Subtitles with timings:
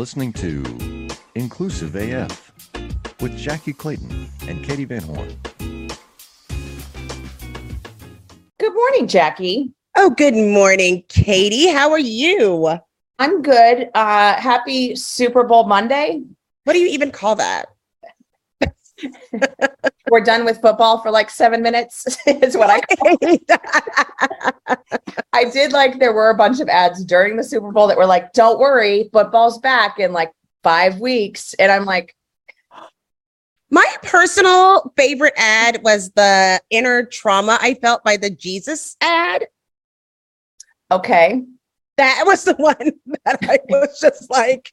[0.00, 0.64] listening to
[1.34, 2.50] Inclusive AF
[3.20, 5.28] with Jackye Clayton and Katee Van Horn.
[8.58, 9.70] Good morning, Jackye.
[9.96, 11.70] Oh, good morning, Katee.
[11.74, 12.78] How are you?
[13.18, 13.90] I'm good.
[13.94, 16.22] Uh, happy Super Bowl Monday.
[16.64, 17.66] What do you even call that?
[20.10, 23.16] We're done with football for like seven minutes, is what I call
[25.32, 28.06] I did like there were a bunch of ads during the Super Bowl that were
[28.06, 30.32] like, don't worry, football's back in like
[30.62, 31.54] five weeks.
[31.54, 32.14] And I'm like,
[33.70, 39.46] My personal favorite ad was the inner trauma I felt by the Jesus ad.
[40.90, 41.42] okay.
[41.96, 42.92] That was the one
[43.24, 44.72] that I was just like,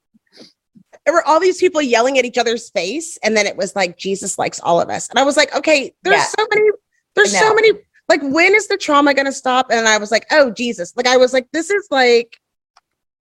[1.08, 3.98] there were all these people yelling at each other's face, and then it was like
[3.98, 6.26] Jesus likes all of us, and I was like, okay, there's Yeah.
[6.38, 6.70] so many,
[7.16, 7.72] there's so many.
[8.10, 9.68] Like, when is the trauma gonna stop?
[9.72, 10.92] And I was like, oh Jesus!
[10.98, 12.36] Like, I was like, this is like,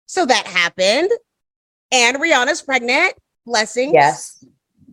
[0.07, 1.10] so that happened,
[1.93, 3.12] and Rihanna's pregnant.
[3.45, 4.43] Blessings, Yes.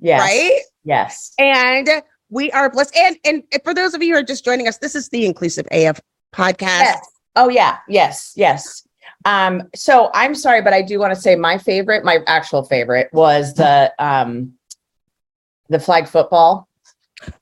[0.01, 0.19] Yes.
[0.19, 0.59] right?
[0.83, 1.31] Yes.
[1.39, 1.87] And
[2.29, 2.93] we are blessed.
[2.97, 5.65] And and for those of you who are just joining us, this is the Inclusive
[5.71, 6.01] AF
[6.35, 6.81] podcast.
[6.81, 7.07] Yes.
[7.37, 7.77] Oh yeah.
[7.87, 8.33] Yes.
[8.35, 8.85] Yes.
[9.25, 13.09] Um, so I'm sorry, but I do want to say my favorite, my actual favorite
[13.13, 14.53] was the um
[15.69, 16.67] the flag football.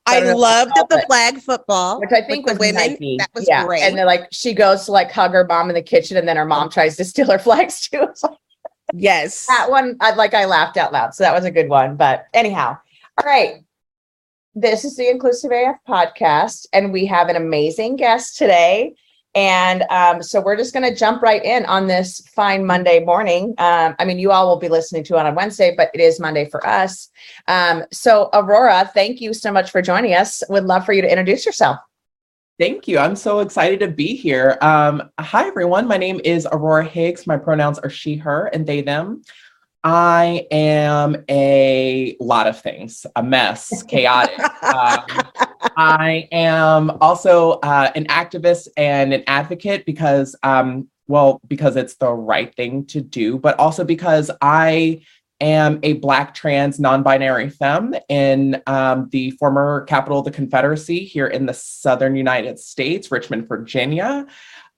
[0.05, 2.91] I I don't know if you loved the flag football, which I think was women.
[2.91, 3.17] Nike.
[3.17, 3.65] That was yeah.
[3.65, 3.81] great.
[3.81, 6.37] And then like she goes to like hug her mom in the kitchen, and then
[6.37, 8.07] her mom tries to steal her flags too.
[8.93, 9.45] Yes.
[9.47, 11.13] that one, I like I laughed out loud.
[11.13, 11.95] So that was a good one.
[11.95, 12.77] But anyhow,
[13.17, 13.63] all right.
[14.55, 18.95] This is the Inclusive AF podcast, and we have an amazing guest today.
[19.35, 23.53] And um, so we're just going to jump right in on this fine Monday morning.
[23.57, 26.19] Um, I mean, you all will be listening to it on Wednesday, but it is
[26.19, 27.09] Monday for us.
[27.47, 30.41] Um, so, Aurora, thank you so much for joining us.
[30.49, 31.77] Would love for you to introduce yourself.
[32.59, 32.97] Thank you.
[32.97, 34.57] I'm so excited to be here.
[34.61, 35.87] Um, hi, everyone.
[35.87, 37.25] My name is Aurora Higgs.
[37.25, 39.21] My pronouns are she, her, and they, them.
[39.83, 44.37] I am a lot of things, a mess, chaotic.
[45.75, 52.11] I am also uh, an activist and an advocate because, um, well, because it's the
[52.11, 55.01] right thing to do, but also because I
[55.41, 60.99] am a Black trans non binary femme in um, the former capital of the Confederacy
[60.99, 64.25] here in the southern United States, Richmond, Virginia.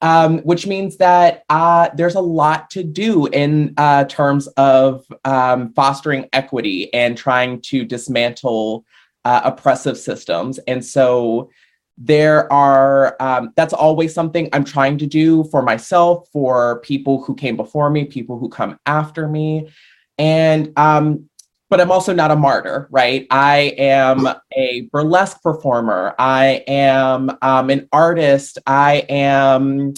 [0.04, 5.74] Um, which means that uh, there's a lot to do in uh, terms of um,
[5.74, 8.84] fostering equity and trying to dismantle
[9.26, 10.60] uh, oppressive systems.
[10.68, 11.50] And so
[11.98, 17.36] there are, um, that's always something I'm trying to do for myself, for people who
[17.36, 19.70] came before me, people who come after me.
[20.18, 21.30] And, um,
[21.70, 23.26] but I'm also not a martyr, right?
[23.32, 26.14] I am a burlesque performer.
[26.20, 28.58] I am um, an artist.
[28.68, 29.94] I am.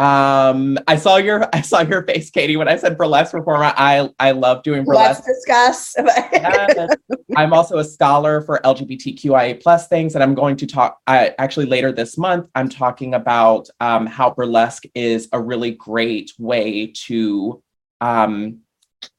[0.00, 3.72] Um, I saw your I saw your face, Katee, when I said burlesque performer.
[3.76, 5.22] I I love doing burlesque.
[5.26, 5.94] Let's discuss.
[6.32, 6.96] Yes.
[7.36, 10.98] I'm also a scholar for LGBTQIA plus things, and I'm going to talk.
[11.06, 16.32] I actually later this month, I'm talking about um, how burlesque is a really great
[16.38, 17.62] way to
[18.00, 18.60] um,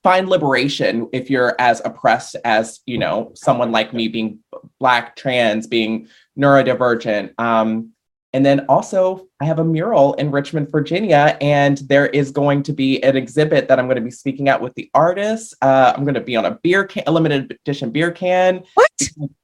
[0.04, 4.40] find liberation if you're as oppressed as you know someone like me, being
[4.80, 7.40] black, trans, being neurodivergent.
[7.40, 7.91] Um,
[8.34, 12.74] and then also, I have a mural in Richmond, Virginia, and there is going to
[12.74, 15.54] be an exhibit that I'm going to be speaking at with the artists.
[15.62, 18.64] Uh, I'm going to be on a beer can, a limited edition beer can.
[18.74, 18.88] What?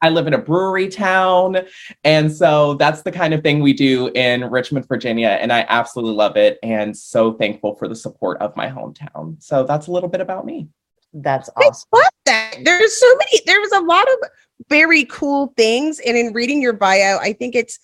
[0.01, 1.57] I live in a brewery town,
[2.03, 6.15] and so that's the kind of thing we do in Richmond, Virginia, and I absolutely
[6.15, 9.41] love it, and so thankful for the support of my hometown.
[9.41, 10.69] So that's a little bit about me.
[11.13, 11.89] That's I awesome.
[11.93, 12.57] love that.
[12.63, 14.29] There's so many, there was a lot of
[14.69, 15.99] very cool things.
[15.99, 17.79] And in reading your bio, I think it's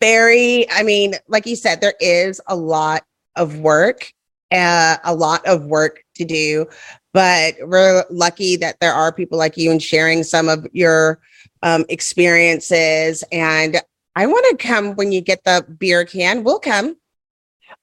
[0.00, 3.04] very, I mean, like you said, there is a lot
[3.36, 4.12] of work,
[4.50, 6.66] uh, a lot of work to do.
[7.12, 11.20] But we're lucky that there are people like you and sharing some of your
[11.62, 13.22] um, experiences.
[13.30, 13.80] And
[14.16, 16.44] I want to come when you get the beer can.
[16.44, 16.96] We'll come.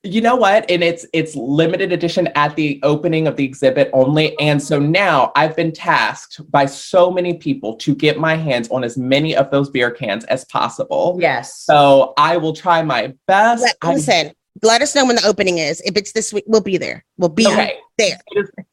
[0.03, 0.69] You know what?
[0.69, 4.37] And it's it's limited edition at the opening of the exhibit only.
[4.39, 8.83] And so now I've been tasked by so many people to get my hands on
[8.83, 11.17] as many of those beer cans as possible.
[11.21, 11.59] Yes.
[11.59, 13.61] So I will try my best.
[13.61, 14.31] Let, I'm- listen,
[14.63, 15.81] let us know when the opening is.
[15.81, 17.03] If it's this week, we'll be there.
[17.17, 17.77] We'll be okay.
[17.97, 18.19] there.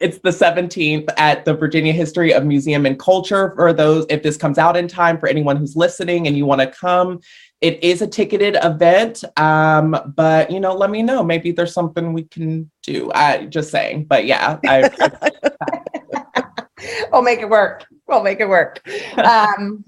[0.00, 4.37] It's the 17th at the Virginia History of Museum and Culture for those, if this
[4.37, 7.20] comes out in time for anyone who's listening and you want to come.
[7.60, 11.25] It is a ticketed event, um, but you know, let me know.
[11.25, 13.10] Maybe there's something we can do.
[13.14, 14.90] I just saying, but yeah, I,
[17.12, 17.84] we'll make it work.
[18.06, 18.81] We'll make it work.
[19.19, 19.84] Um,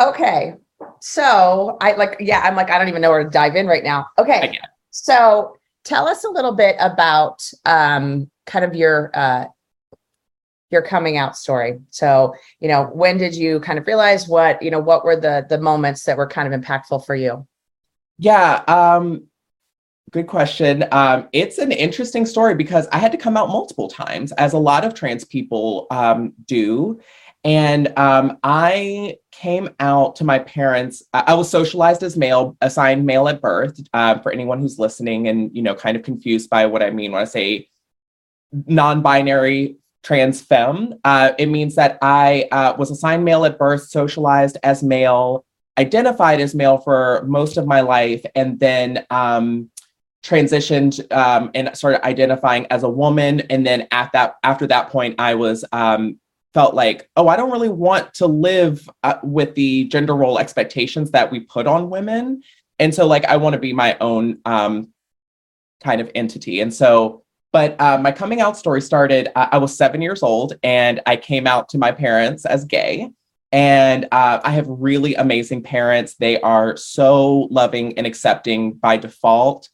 [0.00, 0.54] okay.
[1.00, 3.84] So I like, yeah, I'm like, I don't even know where to dive in right
[3.84, 4.06] now.
[4.18, 4.58] Okay.
[4.90, 9.46] So tell us a little bit about um, kind of your uh,
[10.74, 11.80] your coming out story.
[11.88, 15.46] So, you know, when did you kind of realize what, you know, what were the
[15.48, 17.46] the moments that were kind of impactful for you?
[18.18, 19.28] Yeah, um,
[20.10, 20.84] good question.
[20.92, 24.58] Um, it's an interesting story because I had to come out multiple times, as a
[24.58, 27.00] lot of trans people um, do.
[27.42, 31.02] And um, I came out to my parents.
[31.12, 33.78] I, was socialized as male, assigned male at birth.
[33.92, 37.12] Uh, for anyone who's listening and you know, kind of confused by what I mean
[37.12, 37.68] when I say
[38.66, 44.58] non-binary trans femme, uh, it means that I uh, was assigned male at birth, socialized
[44.62, 45.44] as male,
[45.78, 49.70] identified as male for most of my life, and then um,
[50.22, 53.40] transitioned um, and started identifying as a woman.
[53.50, 56.20] And then at that, after that point, I was um,
[56.52, 61.10] felt like, oh, I don't really want to live uh, with the gender role expectations
[61.10, 62.42] that we put on women.
[62.78, 64.92] And so, like, I want to be my own um,
[65.82, 66.60] kind of entity.
[66.60, 67.23] And so,
[67.54, 71.14] but uh, my coming out story started, uh, I was seven years old and I
[71.14, 73.12] came out to my parents as gay.
[73.52, 76.16] And uh, I have really amazing parents.
[76.16, 79.68] They are so loving and accepting by default.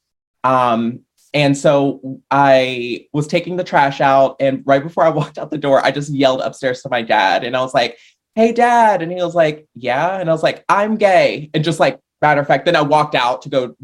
[0.45, 5.51] Um, and so I was taking the trash out, and right before I walked out
[5.51, 7.97] the door, I just yelled upstairs to my dad, and I was like,
[8.35, 11.79] "Hey, dad!" And he was like, "Yeah," and I was like, "I'm gay," and just
[11.81, 13.77] like matter of fact, then I walked out to go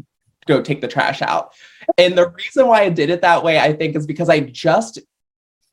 [0.45, 1.53] go take the trash out.
[1.97, 4.99] And the reason why I did it that way, I think, is because I just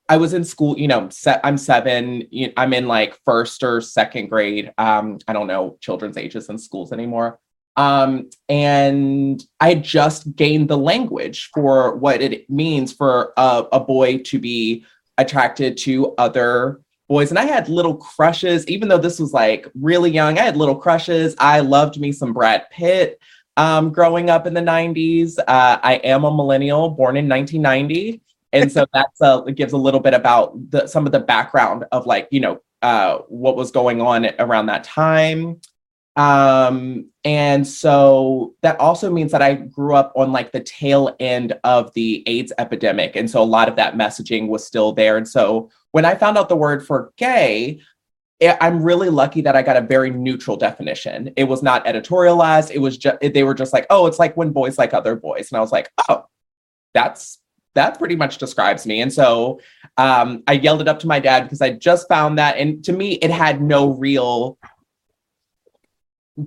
[0.09, 3.81] I was in school, you know, se- I'm seven, you I'm in like first or
[3.81, 4.73] second grade.
[4.77, 7.41] Um, I don't know children's ages in schools anymore.
[7.77, 14.19] Um, and I just gained the language for what it means for a, a boy
[14.19, 14.85] to be
[15.19, 17.31] attracted to other boys.
[17.31, 20.77] And I had little crushes, even though this was like really young, I had little
[20.77, 21.35] crushes.
[21.39, 23.19] I loved me some Brad Pitt
[23.57, 25.39] um, growing up in the 90s.
[25.39, 28.21] Uh, I am a millennial born in 1990.
[28.53, 32.07] And so that's uh, gives a little bit about the, some of the background of
[32.07, 35.61] like, you know, uh, what was going on around that time.
[36.17, 41.59] Um, and so that also means that I grew up on like the tail end
[41.65, 43.17] of the AIDS epidemic.
[43.17, 45.17] And so a lot of that messaging was still there.
[45.17, 47.81] And so when I found out the word for gay,
[48.49, 51.33] I'm really lucky that I got a very neutral definition.
[51.37, 52.71] It was not editorialized.
[52.71, 55.51] It was just, they were just like, oh, it's like when boys like other boys.
[55.51, 56.27] And I was like, oh,
[56.93, 57.39] that's,
[57.75, 59.01] that pretty much describes me.
[59.01, 59.61] And so
[59.97, 62.57] um, I yelled it up to my dad because I just found that.
[62.57, 64.59] And to me, it had no real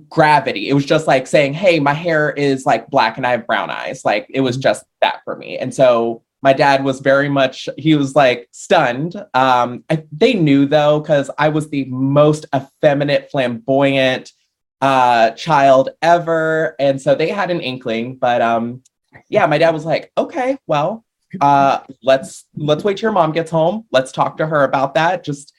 [0.08, 0.68] gravity.
[0.68, 3.70] It was just like saying, Hey, my hair is like black and I have brown
[3.70, 4.04] eyes.
[4.04, 5.58] Like it was just that for me.
[5.58, 9.16] And so my dad was very much, he was like stunned.
[9.34, 14.32] Um, I, they knew though, because I was the most effeminate, flamboyant
[14.80, 16.76] uh, child ever.
[16.78, 18.16] And so they had an inkling.
[18.16, 18.82] But um,
[19.28, 21.04] yeah, my dad was like, okay, well,
[21.40, 23.84] uh, let's let's wait till your mom gets home.
[23.90, 25.24] Let's talk to her about that.
[25.24, 25.52] Just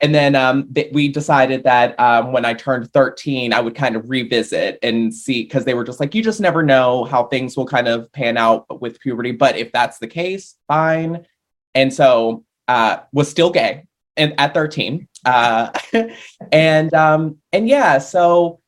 [0.00, 3.96] and then um, th- we decided that um, when I turned 13, I would kind
[3.96, 7.56] of revisit and see because they were just like, you just never know how things
[7.56, 9.32] will kind of pan out with puberty.
[9.32, 11.26] But if that's the case, fine.
[11.74, 13.84] And so uh, was still gay
[14.16, 15.08] and at 13.
[15.24, 15.70] Uh,
[16.52, 18.60] and um, and yeah, so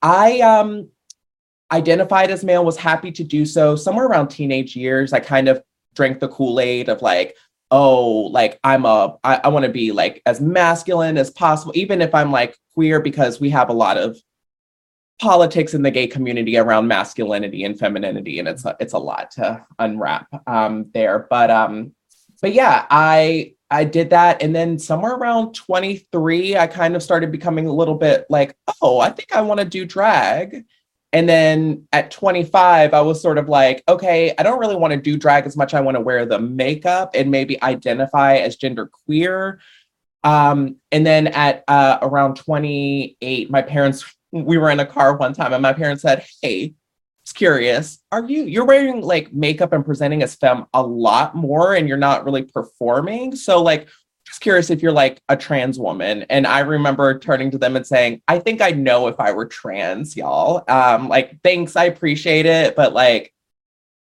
[0.00, 0.88] I um,
[1.72, 3.76] identified as male, was happy to do so.
[3.76, 5.62] Somewhere around teenage years, I kind of
[5.94, 7.34] drank the Kool-Aid of like,
[7.70, 12.00] oh, like I'm a, I, I want to be like as masculine as possible, even
[12.00, 14.18] if I'm like queer, because we have a lot of
[15.20, 19.30] politics in the gay community around masculinity and femininity, and it's a, it's a lot
[19.32, 21.26] to unwrap um, there.
[21.28, 21.94] But um,
[22.40, 27.30] but yeah, I I did that, and then somewhere around 23, I kind of started
[27.30, 30.64] becoming a little bit like, oh, I think I want to do drag.
[31.12, 35.00] And then at 25, I was sort of like, okay, I don't really want to
[35.00, 35.72] do drag as much.
[35.72, 39.60] I want to wear the makeup and maybe identify as gender queer.
[40.22, 45.32] Um, and then at uh, around 28, my parents, we were in a car one
[45.32, 46.74] time and my parents said, hey,
[47.22, 51.74] it's curious, are you, you're wearing like makeup and presenting as femme a lot more
[51.74, 53.36] and you're not really performing.
[53.36, 53.88] So like,
[54.28, 56.24] just curious if you're like a trans woman.
[56.28, 59.46] And I remember turning to them and saying, I think I know if I were
[59.46, 60.64] trans, y'all.
[60.68, 62.76] Um, like, thanks, I appreciate it.
[62.76, 63.32] But like,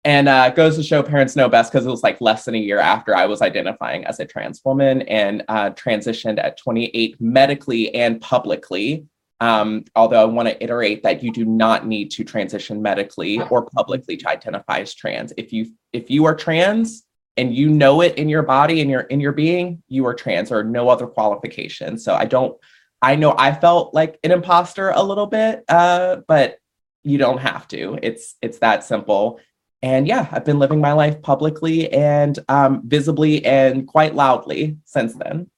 [0.04, 2.60] and uh, goes to show parents know best because it was like less than a
[2.60, 7.94] year after I was identifying as a trans woman and uh, transitioned at 28 medically
[7.96, 9.06] and publicly.
[9.42, 13.66] Um, although I want to iterate that you do not need to transition medically or
[13.66, 15.32] publicly to identify as trans.
[15.38, 17.06] If you if you are trans,
[17.40, 20.52] and you know it in your body and your in your being, you are trans
[20.52, 21.98] or no other qualification.
[21.98, 22.58] So I don't
[23.02, 26.60] I know I felt like an imposter a little bit, uh, but
[27.04, 27.98] you don't have to.
[28.04, 29.40] It's it's that simple.
[29.82, 35.14] And yeah, I've been living my life publicly and um, visibly and quite loudly since
[35.16, 35.50] then.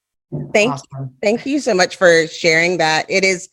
[0.54, 1.16] Thank Awesome.
[1.20, 3.06] Thank you so much for sharing that.
[3.10, 3.48] It is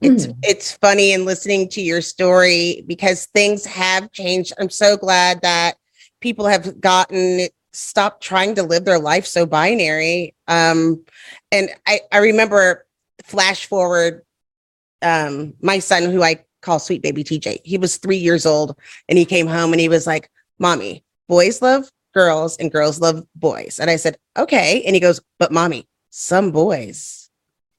[0.00, 0.36] it's Mm.
[0.42, 4.52] it's funny in listening to your story because things have changed.
[4.58, 5.76] I'm so glad that
[6.20, 10.34] people have gotten stopped trying to live their life so binary.
[10.48, 11.04] Um
[11.50, 12.86] and I I remember
[13.24, 14.22] flash forward
[15.00, 17.60] um my son who I call sweet baby TJ.
[17.64, 18.76] He was 3 years old
[19.08, 23.26] and he came home and he was like, "Mommy, boys love girls and girls love
[23.34, 27.30] boys." And I said, "Okay." And he goes, "But mommy, some boys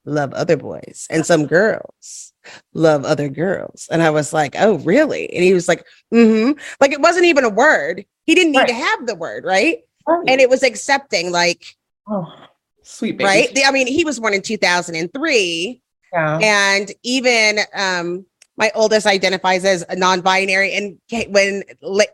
[0.05, 2.33] love other boys and some girls
[2.73, 3.87] love other girls.
[3.91, 5.31] And I was like, oh, really?
[5.33, 6.59] And he was like, mm-hmm.
[6.79, 8.05] Like it wasn't even a word.
[8.25, 8.67] He didn't need Right.
[8.69, 9.79] to have the word, right?
[10.07, 10.23] Right.
[10.27, 11.65] And it was accepting, like,
[12.07, 12.31] oh,
[12.83, 13.25] sweet baby.
[13.25, 13.59] right?
[13.65, 15.81] I mean, he was born in 2003.
[16.11, 16.37] Yeah.
[16.41, 18.25] And even um,
[18.57, 20.99] my oldest identifies as a non-binary, and
[21.33, 21.63] when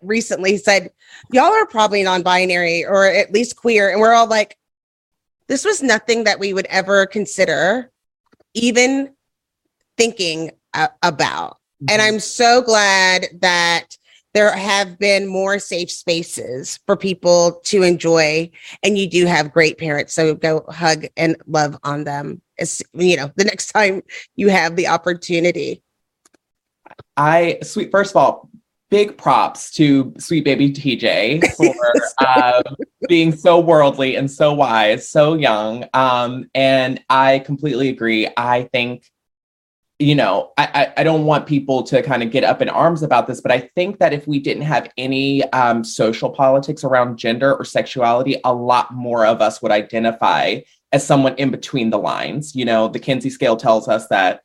[0.02, 0.92] recently said,
[1.32, 4.58] "Y'all are probably non-binary or at least queer," and we're all like,
[5.48, 7.92] "This was nothing that we would ever consider,
[8.54, 9.14] even
[9.98, 10.52] thinking
[11.04, 11.58] about."
[11.90, 13.98] And I'm so glad that
[14.34, 18.50] there have been more safe spaces for people to enjoy,
[18.84, 20.14] and you do have great parents.
[20.14, 22.42] So go hug and love on them.
[22.60, 24.04] As you know, the next time
[24.36, 25.84] you have the opportunity.
[27.18, 27.92] I sweet.
[27.92, 28.50] First of all,
[28.90, 32.76] big props to sweet baby TJ for um,
[33.08, 35.86] being so worldly and so wise, so young.
[35.94, 38.28] Um, and I completely agree.
[38.36, 39.10] I think,
[40.00, 43.04] you know, I, I I don't want people to kind of get up in arms
[43.04, 47.18] about this, but I think that if we didn't have any um, social politics around
[47.18, 50.62] gender or sexuality, a lot more of us would identify
[50.94, 52.56] as someone in between the lines.
[52.56, 54.42] You know, the Kinsey scale tells us that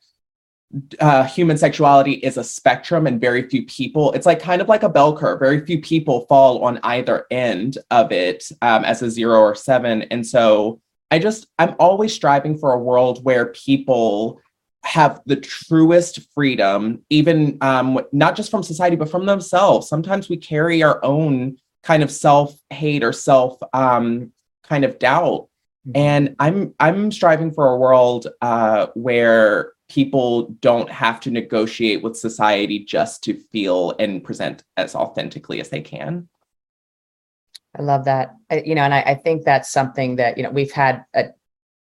[0.99, 4.83] uh, human sexuality is a spectrum and very few people it's like kind of like
[4.83, 9.09] a bell curve very few people fall on either end of it um, as a
[9.09, 10.81] zero or seven and so
[11.11, 14.41] i just i'm always striving for a world where people
[14.85, 19.89] have the truest freedom even um, not just from society but from themselves.
[19.89, 24.31] Sometimes we carry our own kind of self-hate or self um,
[24.63, 25.47] kind of doubt.
[25.93, 32.17] And i'm i'm striving for a world uh, where people don't have to negotiate with
[32.17, 36.27] society just to feel and present as authentically as they can.
[37.77, 38.35] I love that.
[38.49, 41.25] I, you know, and I, I think that's something that, you know, we've had a,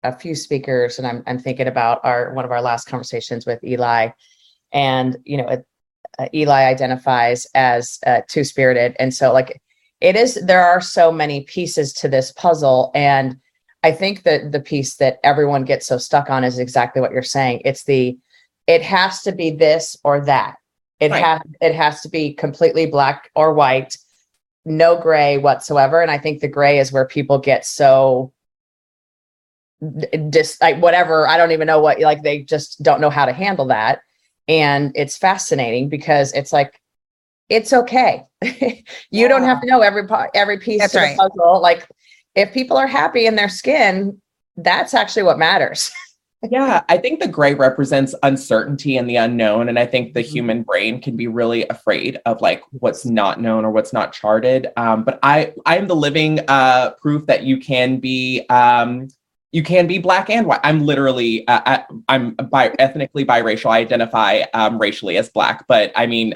[0.08, 3.64] a few speakers and I'm, I'm thinking about our, one of our last conversations with
[3.64, 4.10] Eli
[4.72, 5.64] and, you know,
[6.20, 8.96] uh, Eli identifies as uh, two spirited.
[9.00, 9.62] And so like
[10.02, 12.92] it is, there are so many pieces to this puzzle.
[12.94, 13.40] And
[13.84, 17.24] I think that the piece that everyone gets so stuck on is exactly what you're
[17.24, 17.62] saying.
[17.66, 18.18] It's the,
[18.68, 20.56] it has to be this or that.
[21.00, 21.24] It Right.
[21.24, 23.98] has, it has to be completely black or white
[24.66, 26.02] no gray whatsoever.
[26.02, 28.34] And I think the gray is where people get so
[30.30, 31.28] just like whatever.
[31.28, 34.02] I don't even know what like they just don't know how to handle that.
[34.48, 36.80] And it's fascinating because it's like
[37.50, 38.24] it's okay.
[39.12, 41.18] you don't have to know every part, every piece That's to right.
[41.18, 41.62] the puzzle.
[41.62, 41.88] Like
[42.36, 44.22] if people are happy in their skin,
[44.58, 45.92] that's actually what matters.
[46.52, 50.28] yeah i think the gray represents uncertainty and the unknown and i think the Mhm.
[50.28, 54.68] human brain can be really afraid of like what's not known or what's not charted
[54.78, 59.08] um, but i i am the living uh, proof that you can be um,
[59.56, 63.80] you can be black and white i'm literally uh, I, i'm bi- ethnically biracial i
[63.80, 66.36] identify um, racially as black but i mean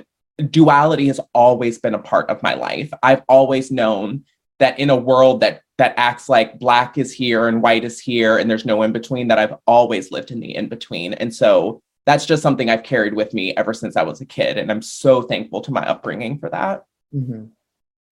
[0.49, 4.23] duality has always been a part of my life i've always known
[4.59, 8.37] that in a world that that acts like black is here and white is here
[8.37, 11.81] and there's no in between that I've always lived in the in between and so
[12.05, 14.81] that's just something I've carried with me ever since I was a kid and I'm
[14.81, 16.83] so thankful to my upbringing for that.
[17.15, 17.51] Mhm.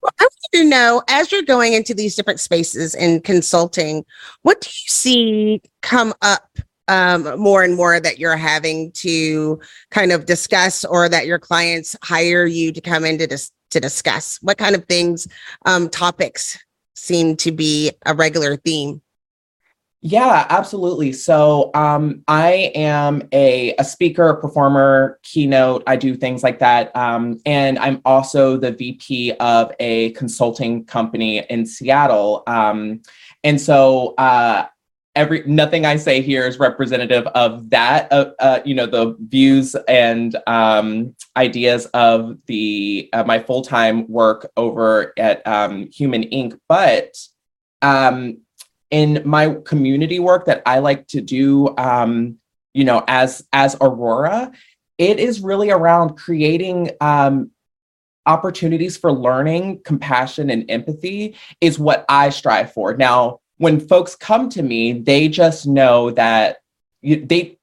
[0.04, 4.06] I want to know as you're going into these different spaces and consulting,
[4.44, 9.60] what do you see come up um, more and more that you're having to
[9.92, 13.80] kind of discuss or that your clients hire you to come in to, dis- to
[13.80, 14.38] discuss?
[14.42, 15.28] What kind of things,
[15.66, 16.58] um, topics
[16.96, 19.02] seem to be a regular theme?
[20.02, 21.12] Yeah, absolutely.
[21.12, 25.84] So um, I am a, a speaker, performer, keynote.
[25.88, 26.96] I do things like that.
[26.96, 32.44] Um, and I'm also the VP of a consulting company in Seattle.
[32.46, 33.02] Um,
[33.44, 34.68] and so uh,
[35.16, 39.76] every nothing I say here is representative of that, uh, uh, you know, the views
[39.88, 46.60] and um, ideas of the uh, my full time work over at um, HUMiN Inc.
[46.70, 47.18] But
[47.82, 48.42] um,
[48.92, 52.38] in my community work that I like to do, um,
[52.74, 54.52] you know, as as Aurora,
[54.98, 57.52] it is really around creating um,
[58.26, 62.96] opportunities for learning, compassion, and empathy is what I strive for.
[62.96, 66.58] Now, when folks come to me, they just know that
[67.02, 67.57] you, they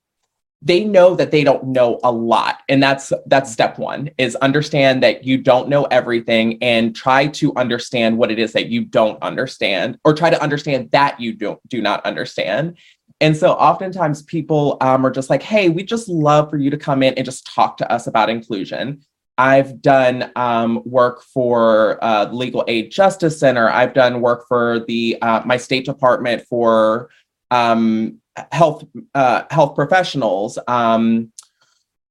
[0.64, 5.02] they know that they don't know a lot and that's that's step 1 is understand
[5.02, 9.23] that you don't know everything and try to understand what it is that you don't
[9.23, 12.76] understand or try to understand that you don't do not understand
[13.21, 16.78] and so oftentimes people um, are just like hey we just love for you to
[16.78, 19.04] come in and just talk to us about inclusion
[19.37, 23.68] I've done um, work for uh, Legal Aid Justice Center.
[23.68, 27.11] I've done work for the uh, my state department for
[27.50, 28.21] um,
[28.53, 30.59] health uh, health professionals.
[30.67, 31.33] Um,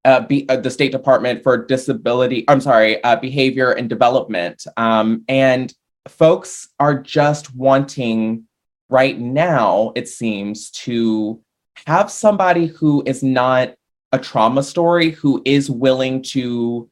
[0.05, 2.43] uh, be, uh, the State Department for Disability.
[2.49, 4.61] I'm sorry, uh, Behavior and Development.
[4.75, 5.73] Um, and
[6.09, 8.45] folks are just wanting
[8.89, 9.93] right now.
[9.95, 11.41] It seems to
[11.87, 13.75] have somebody who is not
[14.11, 16.89] a trauma story, who is willing to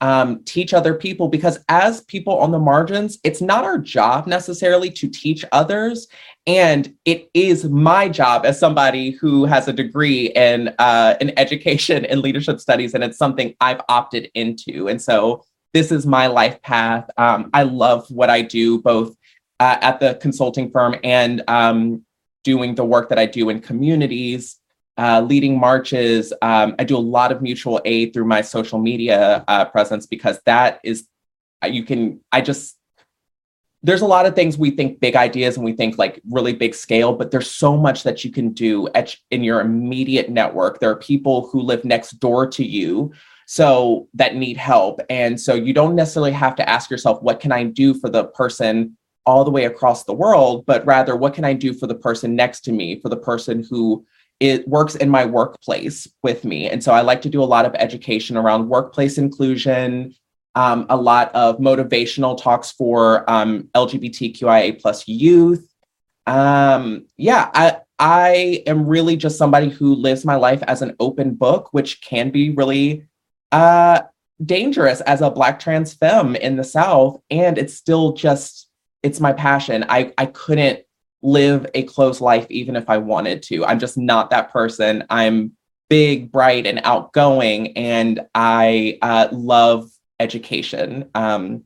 [0.00, 4.90] um, teach other people because as people on the margins, it's not our job necessarily
[4.90, 6.08] to teach others.
[6.46, 12.20] And it is my job as somebody who has a degree in, uh, education and
[12.20, 14.88] leadership studies, and it's something I've opted into.
[14.88, 17.08] And so this is my life path.
[17.16, 19.14] Um, I love what I do, both
[19.60, 22.04] uh, at the consulting firm and um,
[22.42, 24.59] doing the work that I do in communities
[25.00, 26.30] uh, leading marches.
[26.42, 30.38] Um, I do a lot of mutual aid through my social media uh, presence because
[30.44, 31.08] that is,
[31.66, 32.76] you can, I just,
[33.82, 36.74] there's a lot of things we think big ideas and we think like really big
[36.74, 40.80] scale, but there's so much that you can do at, in your immediate network.
[40.80, 43.12] There are people who live next door to you
[43.46, 47.50] so that need help and so you don't necessarily have to ask yourself what can
[47.50, 51.44] i do for the person all the way across the world but rather what can
[51.44, 54.06] i do for the person next to me for the person who
[54.40, 56.68] it works in my workplace with me.
[56.68, 60.14] And so I like to do a lot of education around workplace inclusion,
[60.54, 65.68] um, a lot of motivational talks for um, LGBTQIA plus youth.
[66.26, 71.34] Um, yeah, I, I am really just somebody who lives my life as an open
[71.34, 73.06] book, which can be really
[73.52, 74.02] uh,
[74.44, 77.20] dangerous as a Black trans femme in the South.
[77.30, 78.70] And it's still just,
[79.02, 79.84] it's my passion.
[79.88, 80.80] I, I couldn't
[81.22, 83.64] live a close life even if I wanted to.
[83.66, 85.04] I'm just not that person.
[85.10, 85.52] I'm
[85.88, 91.10] big, bright, and outgoing, and I uh, love education.
[91.14, 91.64] Um,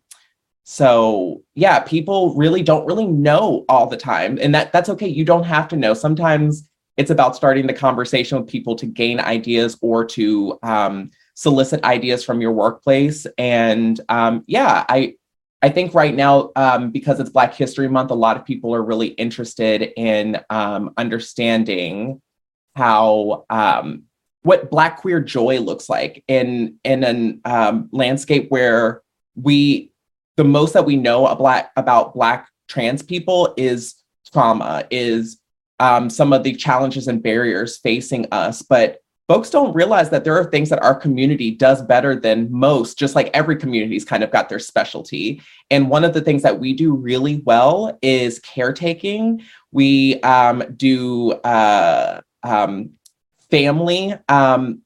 [0.64, 5.08] so yeah, people really don't really know all the time, and that that's okay.
[5.08, 5.94] You don't have to know.
[5.94, 11.82] Sometimes it's about starting the conversation with people to gain ideas or to um, solicit
[11.84, 13.26] ideas from your workplace.
[13.36, 15.16] And um, yeah, I
[15.64, 18.82] I think right now, um, because it's Black History Month, a lot of people are
[18.82, 22.20] really interested in um, understanding
[22.76, 24.02] how um,
[24.42, 29.00] what Black queer joy looks like in in a um, landscape where
[29.36, 29.90] we
[30.36, 33.94] the most that we know about Black, about Black trans people is
[34.30, 35.40] trauma, is
[35.80, 40.36] um, some of the challenges and barriers facing us, but folks don't realize that there
[40.38, 44.30] are things that our community does better than most, just like every community's kind of
[44.30, 45.40] got their specialty.
[45.70, 49.42] And one of the things that we do really well is caretaking.
[49.72, 52.90] We um, do uh, um,
[53.50, 54.82] family um,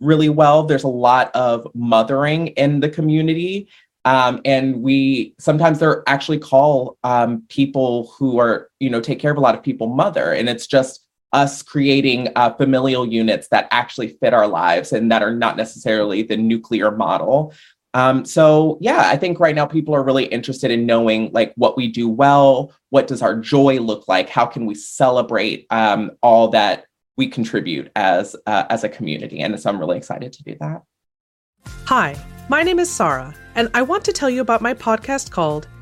[0.00, 0.62] really well.
[0.62, 3.68] There's a lot of mothering in the community.
[4.04, 9.32] Um, and we sometimes they're actually call um, people who are, you know, take care
[9.32, 10.32] of a lot of people mother.
[10.32, 11.05] And it's just
[11.36, 16.22] us creating uh, familial units that actually fit our lives and that are not necessarily
[16.22, 17.52] the nuclear model.
[17.92, 21.76] Um, so yeah, I think right now people are really interested in knowing like what
[21.76, 26.48] we do well, what does our joy look like, how can we celebrate um, all
[26.48, 26.86] that
[27.18, 30.82] we contribute as uh, as a community, and so I'm really excited to do that.
[31.84, 32.16] Hi,
[32.48, 35.66] my name is Sarah, and I want to tell you about my podcast called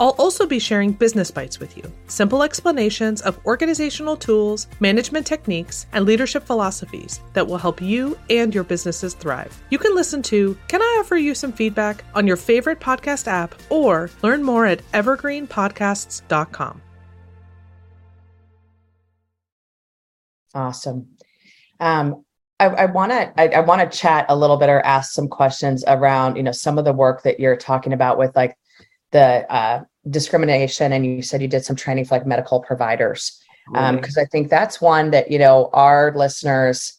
[0.00, 5.86] I'll also be sharing business bites with you simple explanations of organizational tools, management techniques,
[5.92, 9.62] and leadership philosophies that will help you and your businesses thrive.
[9.68, 13.54] You can listen to Can I Offer You Some Feedback on your favorite podcast app
[13.68, 16.80] or learn more at evergreenpodcasts.com.
[20.54, 21.08] Awesome.
[21.78, 22.24] Um,
[22.58, 26.36] I want to I, want to chat a little bit or ask some questions around
[26.36, 28.54] you know some of the work that you're talking about with like
[29.12, 33.42] the uh, discrimination and you said you did some training for like medical providers
[33.74, 36.94] Um, because I think that's one that, you know, our listeners,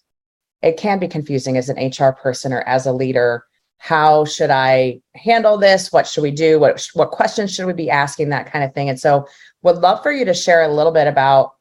[0.62, 3.46] it can be confusing as an HR person or as a leader.
[3.78, 5.92] How should I handle this?
[5.92, 6.60] What should we do?
[6.60, 8.30] What what questions should we be asking?
[8.30, 8.90] That kind of thing.
[8.90, 9.28] And so
[9.64, 11.56] would love for you to share a little bit about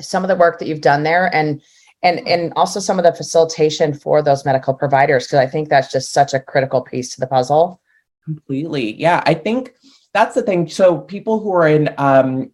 [0.00, 1.62] some of the work that you've done there and
[2.02, 5.90] and and also some of the facilitation for those medical providers because I think that's
[5.90, 7.80] just such a critical piece to the puzzle.
[8.24, 9.00] Completely.
[9.00, 9.22] Yeah.
[9.24, 9.72] I think
[10.16, 10.66] that's the thing.
[10.66, 12.50] So people who are in um,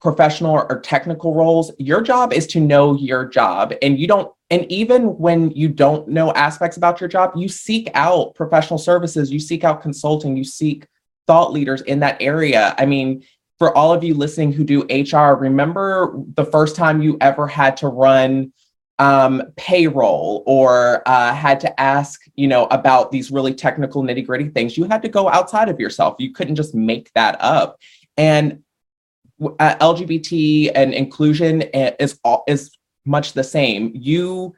[0.00, 3.74] professional or technical roles, your job is to know your job.
[3.82, 7.90] And you don't, and even when you don't know aspects about your job, you seek
[7.94, 10.86] out professional services, you seek out consulting, you seek
[11.26, 12.76] thought leaders in that area.
[12.78, 13.24] I mean,
[13.58, 17.76] for all of you listening who do HR, remember the first time you ever had
[17.78, 18.52] to run
[19.00, 24.50] um, payroll or uh, had to ask, you know, about these really technical nitty gritty
[24.50, 24.76] things.
[24.76, 26.16] You had to go outside of yourself.
[26.18, 27.78] You couldn't just make that up.
[28.18, 28.62] And
[29.42, 33.92] uh, LGBT and inclusion eh, is all, is much the same.
[33.94, 34.54] You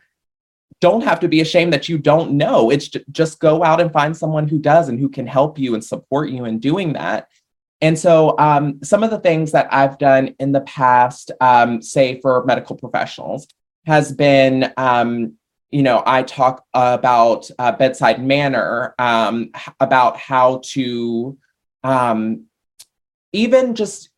[0.80, 2.70] don't have to be ashamed that you don't know.
[2.70, 5.74] It's ju- just go out and find someone who does and who can help you
[5.74, 7.28] and support you in doing that.
[7.80, 12.20] And so, um, some of the things that I've done in the past, um, say
[12.20, 13.46] for medical professionals,
[13.86, 15.34] has been, um,
[15.70, 21.38] you know, I talk about uh, bedside manner, um, about how to
[21.82, 22.44] um,
[23.32, 24.10] even just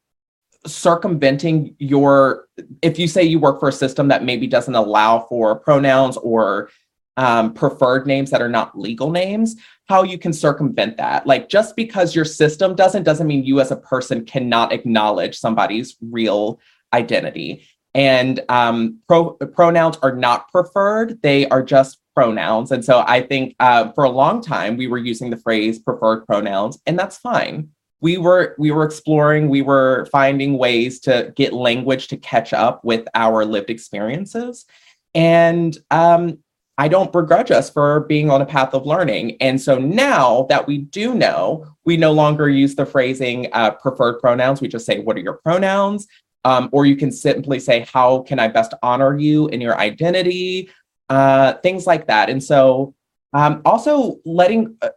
[0.66, 2.48] circumventing your,
[2.82, 6.70] if you say you work for a system that maybe doesn't allow for pronouns or
[7.16, 11.26] um, preferred names that are not legal names, how you can circumvent that.
[11.26, 15.96] Like just because your system doesn't, doesn't mean you as a person cannot acknowledge somebody's
[16.00, 16.58] real
[16.92, 17.66] identity.
[17.94, 22.72] And um, pro- pronouns are not preferred, they are just pronouns.
[22.72, 26.26] And so I think uh, for a long time, we were using the phrase preferred
[26.26, 27.68] pronouns, and that's fine.
[28.00, 32.84] We were we were exploring, we were finding ways to get language to catch up
[32.84, 34.66] with our lived experiences.
[35.14, 36.38] And um,
[36.76, 39.36] I don't begrudge us for being on a path of learning.
[39.40, 44.18] And so now that we do know, we no longer use the phrasing uh, preferred
[44.18, 44.60] pronouns.
[44.60, 46.08] We just say, What are your pronouns?
[46.44, 50.70] Um, or you can simply say, How can I best honor you in your identity?
[51.08, 52.30] Uh, things like that.
[52.30, 52.94] And so
[53.32, 54.90] um, also letting, uh,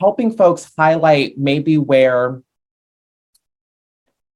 [0.00, 2.42] helping folks highlight maybe where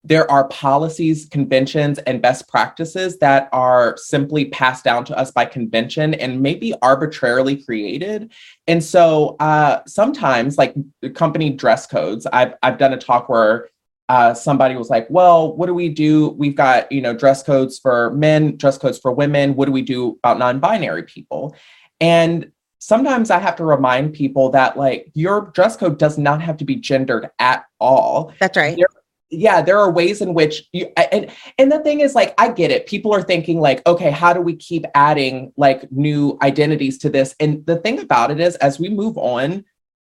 [0.03, 5.45] there are policies, conventions, and best practices that are simply passed down to us by
[5.45, 8.33] convention and maybe arbitrarily created.
[8.67, 10.75] And so uh, sometimes, like
[11.15, 13.69] company dress codes, I've I've done a talk where
[14.11, 16.31] uh, somebody was like, "Well, what do we do?
[16.31, 19.55] We've got you know dress codes for men, dress codes for women.
[19.55, 21.55] What do we do about non-binary people?"
[22.01, 26.57] And sometimes I have to remind people that like your dress code does not have
[26.57, 28.77] to be gendered at all That's right.
[28.77, 29.01] There-
[29.33, 32.73] yeah there are ways in which you and and the thing is like i get
[32.73, 37.09] it people are thinking like okay how do we keep adding like new identities to
[37.09, 39.65] this and the thing about it is as we move on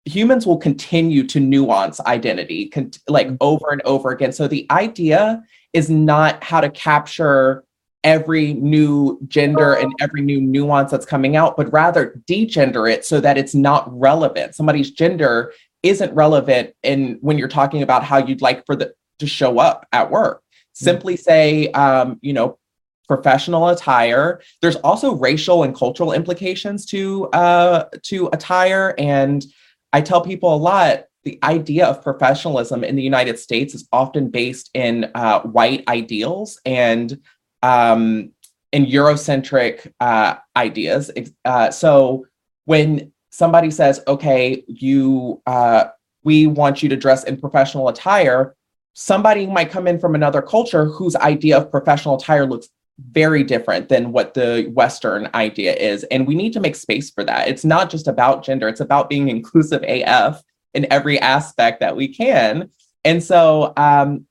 [0.04, 4.32] humans will continue to nuance identity con- like over and over again.
[4.32, 7.64] So the idea is not how to capture
[8.02, 13.18] every new gender and every new nuance that's coming out but rather degender it so
[13.20, 14.54] that it's not relevant.
[14.54, 19.26] Somebody's gender isn't relevant in when you're talking about how you'd like for the to
[19.26, 20.42] show up at work.
[20.72, 22.58] Simply say, um, you know,
[23.06, 24.40] professional attire.
[24.60, 29.44] There's also racial and cultural implications to uh, to attire, and
[29.94, 31.04] I tell people a lot.
[31.22, 36.60] The idea of professionalism in the United States is often based in uh, white ideals
[36.66, 37.18] and
[37.62, 38.32] um,
[38.72, 41.12] in Eurocentric uh, ideas.
[41.44, 42.26] Uh, so
[42.64, 45.84] when somebody says, "Okay, you," uh,
[46.24, 48.56] we want you to dress in professional attire
[48.94, 52.68] somebody might come in from another culture whose idea of professional attire looks
[53.10, 57.24] very different than what the western idea is and we need to make space for
[57.24, 57.48] that.
[57.48, 60.42] It's not just about gender it's about being inclusive af
[60.74, 62.70] in every aspect that we can.
[63.04, 64.26] And so um,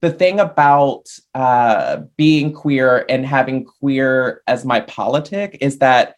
[0.00, 6.16] the thing about uh, being queer and having queer as my politic is that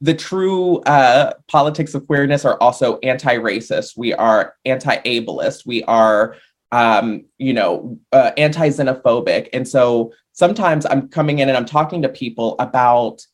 [0.00, 3.96] the true uh, politics of queerness are also anti-racist.
[3.96, 5.64] We are anti-ableist.
[5.64, 6.36] We are
[6.72, 9.48] um, you know, uh, anti-xenophobic.
[9.52, 13.26] And so sometimes I'm coming in and I'm talking to people about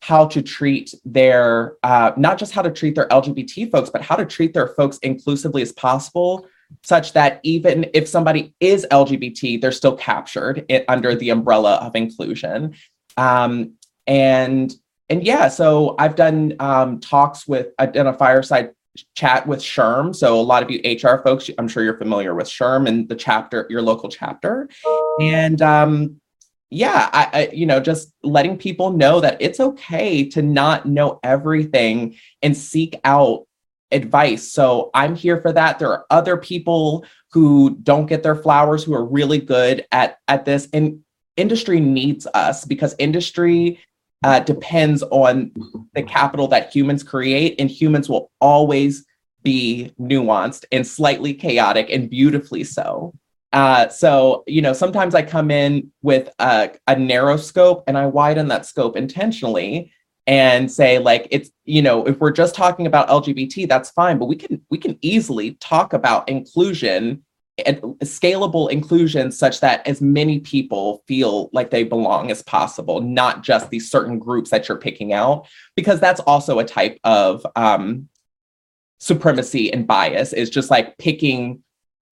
[0.00, 4.14] how to treat their, uh, not just how to treat their LGBT folks, but how
[4.14, 6.46] to treat their folks inclusively as possible,
[6.82, 11.96] such that even if somebody is LGBT, they're still captured it, under the umbrella of
[11.96, 12.74] inclusion.
[13.16, 13.74] Um,
[14.06, 14.74] and
[15.10, 18.70] and yeah, so I've done um, talks with done a fireside
[19.14, 20.14] chat with SHRM.
[20.14, 23.14] So a lot of you HR folks, I'm sure you're familiar with SHRM and the
[23.14, 24.68] chapter, your local chapter.
[25.20, 26.20] And um,
[26.70, 31.20] yeah, I, I, you know, just letting people know that it's okay to not know
[31.22, 33.46] everything and seek out
[33.90, 34.50] advice.
[34.50, 35.78] So I'm here for that.
[35.78, 40.44] There are other people who don't get their flowers who are really good at at
[40.44, 41.00] this, and
[41.36, 43.80] industry needs us because industry
[44.24, 45.52] uh, depends on
[45.94, 49.04] the capital that humans create, and humans will always
[49.42, 53.12] be nuanced and slightly chaotic and beautifully so.
[53.54, 58.06] Uh, so, you know, sometimes I come in with a, a narrow scope and I
[58.06, 59.92] widen that scope intentionally
[60.26, 64.24] and say like it's you know if we're just talking about lgbt that's fine but
[64.24, 67.22] we can we can easily talk about inclusion
[67.66, 73.42] and scalable inclusion such that as many people feel like they belong as possible not
[73.42, 78.08] just these certain groups that you're picking out because that's also a type of um,
[78.98, 81.62] supremacy and bias is just like picking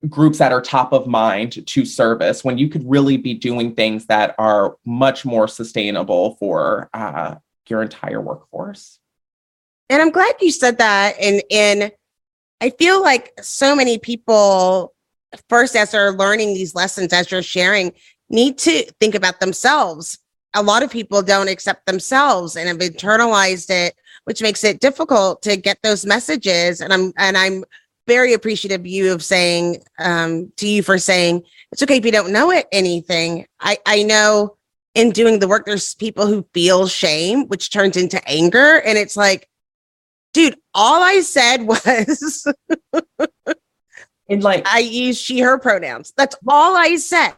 [0.09, 4.07] groups that are top of mind to service when you could really be doing things
[4.07, 7.37] that are much more sustainable for uh,
[7.69, 8.99] your entire workforce.
[9.89, 11.17] And I'm glad you said that.
[11.21, 11.93] And and
[12.61, 14.95] I feel like so many people,
[15.49, 17.93] first as they're learning these lessons, as you're sharing,
[18.31, 20.19] need to think about themselves.
[20.55, 25.43] A lot of people don't accept themselves and have internalized it, which makes it difficult
[25.43, 26.81] to get those messages.
[26.81, 27.65] And I'm and I'm
[28.07, 32.13] very appreciative of you of saying um, to you for saying it's okay if you
[32.13, 33.47] don't know it anything.
[33.61, 34.57] I I know
[34.95, 39.17] in doing the work there's people who feel shame, which turns into anger, and it's
[39.17, 39.49] like,
[40.33, 42.47] dude, all I said was.
[44.29, 46.13] and like I use she her pronouns.
[46.17, 47.35] That's all I said.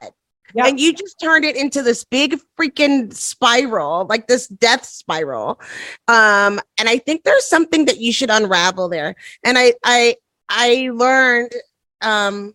[0.56, 5.60] And you just turned it into this big freaking spiral, like this death spiral.
[6.06, 9.16] Um, and I think there's something that you should unravel there.
[9.44, 10.16] And I I
[10.48, 11.52] I learned
[12.00, 12.54] um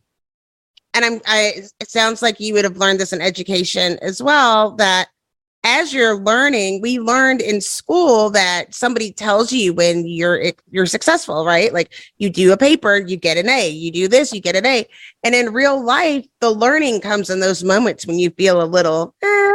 [0.93, 4.75] and I'm I it sounds like you would have learned this in education as well
[4.75, 5.09] that
[5.63, 11.45] as you're learning, we learned in school that somebody tells you when you're you're successful,
[11.45, 11.73] right?
[11.73, 14.65] Like you do a paper, you get an A, you do this, you get an
[14.65, 14.87] A.
[15.23, 19.13] And in real life, the learning comes in those moments when you feel a little
[19.21, 19.53] eh,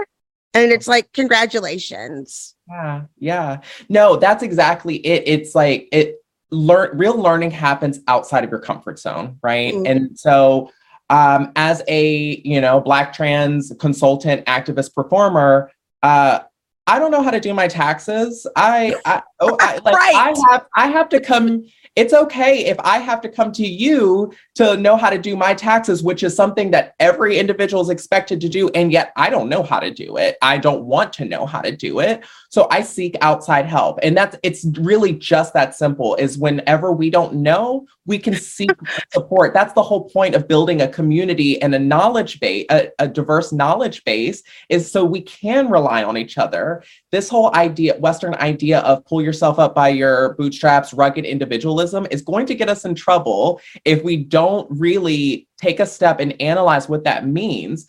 [0.52, 2.54] and it's like congratulations.
[2.68, 3.60] Yeah, yeah.
[3.88, 5.22] No, that's exactly it.
[5.26, 6.16] It's like it
[6.54, 9.74] learn real learning happens outside of your comfort zone, right?
[9.74, 9.90] Mhm.
[9.90, 10.70] And so
[11.10, 15.70] um as a, you know, black trans consultant, activist performer,
[16.02, 16.40] uh
[16.86, 18.46] I don't know how to do my taxes.
[18.56, 20.14] I, I oh I like Right.
[20.14, 21.64] I have I have to come
[21.96, 25.54] it's okay if I have to come to you to know how to do my
[25.54, 28.68] taxes, which is something that every individual is expected to do.
[28.70, 30.36] And yet I don't know how to do it.
[30.42, 32.24] I don't want to know how to do it.
[32.54, 33.98] So I seek outside help.
[34.00, 38.70] And that's it's really just that simple is whenever we don't know, we can seek
[39.12, 39.52] support.
[39.52, 43.52] That's the whole point of building a community and a knowledge base, a, a diverse
[43.52, 46.84] knowledge base, is so we can rely on each other.
[47.10, 52.22] This whole idea, Western idea of pull yourself up by your bootstraps, rugged individualism is
[52.22, 56.88] going to get us in trouble if we don't really take a step and analyze
[56.88, 57.88] what that means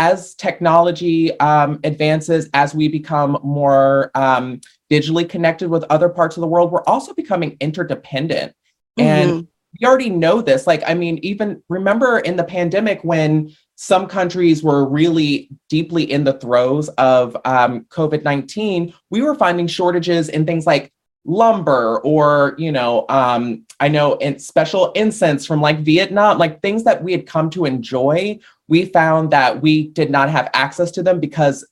[0.00, 4.58] as technology um, advances, as we become more um,
[4.90, 8.54] digitally connected with other parts of the world, we're also becoming interdependent.
[8.96, 9.46] And Mhm.
[9.78, 10.66] we already know this.
[10.66, 16.24] Like, I mean, even remember in the pandemic when some countries were really deeply in
[16.24, 20.92] the throes of um, COVID 19, we were finding shortages in things like
[21.26, 26.82] lumber or you know um i know in special incense from like vietnam like things
[26.82, 28.38] that we had come to enjoy
[28.70, 31.66] we found that we did not have access to them because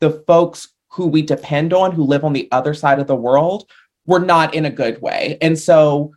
[0.00, 3.68] the folks who we depend on who live on the other side of the world
[4.06, 5.36] were not in a good way.
[5.42, 6.12] And so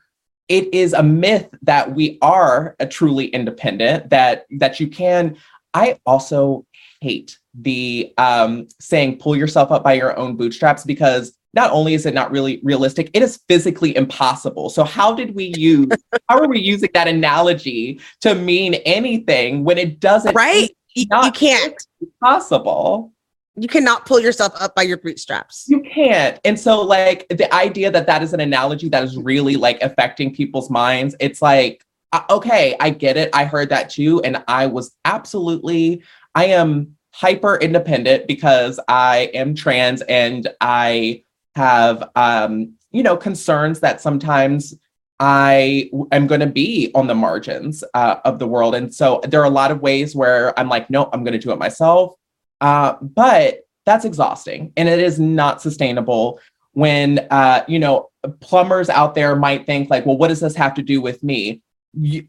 [0.47, 5.35] it is a myth that we are a truly independent that that you can.
[5.73, 6.65] I also
[7.01, 12.05] hate the um saying pull yourself up by your own bootstraps because not only is
[12.05, 14.69] it not really realistic, it is physically impossible.
[14.69, 15.87] So how did we use
[16.29, 20.69] how are we using that analogy to mean anything when it doesn't Right?
[20.95, 21.75] You, you can't.
[22.21, 23.13] possible?
[23.55, 25.65] You cannot pull yourself up by your bootstraps.
[25.67, 26.39] You can't.
[26.45, 30.33] And so like the idea that that is an analogy that is really like affecting
[30.33, 33.29] people's minds, it's like uh, okay, I get it.
[33.33, 36.03] I heard that too and I was absolutely
[36.35, 41.23] I am hyper independent because I am trans and I
[41.55, 44.75] have um you know concerns that sometimes
[45.19, 48.73] I am going to be on the margins uh, of the world.
[48.73, 51.39] And so there are a lot of ways where I'm like no I'm going to
[51.39, 52.13] do it myself.
[52.61, 56.39] Uh, but that's exhausting and it is not sustainable
[56.73, 60.73] when uh, you know plumbers out there might think like well what does this have
[60.75, 61.61] to do with me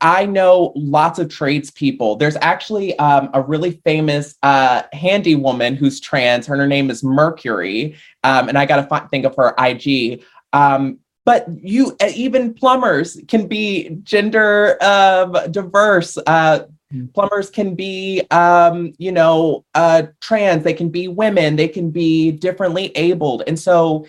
[0.00, 2.16] I know lots of tradespeople.
[2.16, 6.46] There's actually um, a really famous uh, handy woman who's trans.
[6.46, 10.24] Her, her name is Mercury, um, and I got to fi- think of her IG.
[10.52, 16.16] Um, but you, uh, even plumbers can be gender um, diverse.
[16.26, 16.64] Uh,
[17.12, 20.64] plumbers can be, um, you know, uh, trans.
[20.64, 21.56] They can be women.
[21.56, 24.06] They can be differently abled, and so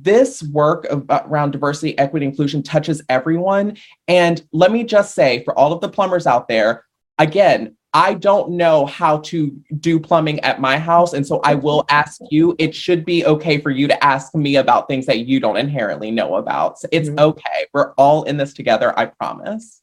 [0.00, 3.76] this work of, uh, around diversity, equity, inclusion touches everyone.
[4.08, 6.84] And let me just say, for all of the plumbers out there,
[7.18, 9.50] again, I don't know how to
[9.80, 11.12] do plumbing at my house.
[11.12, 14.56] And so I will ask you, it should be okay for you to ask me
[14.56, 16.78] about things that you don't inherently know about.
[16.78, 17.20] So it's Mhm.
[17.20, 17.66] okay.
[17.74, 19.82] We're all in this together, I promise.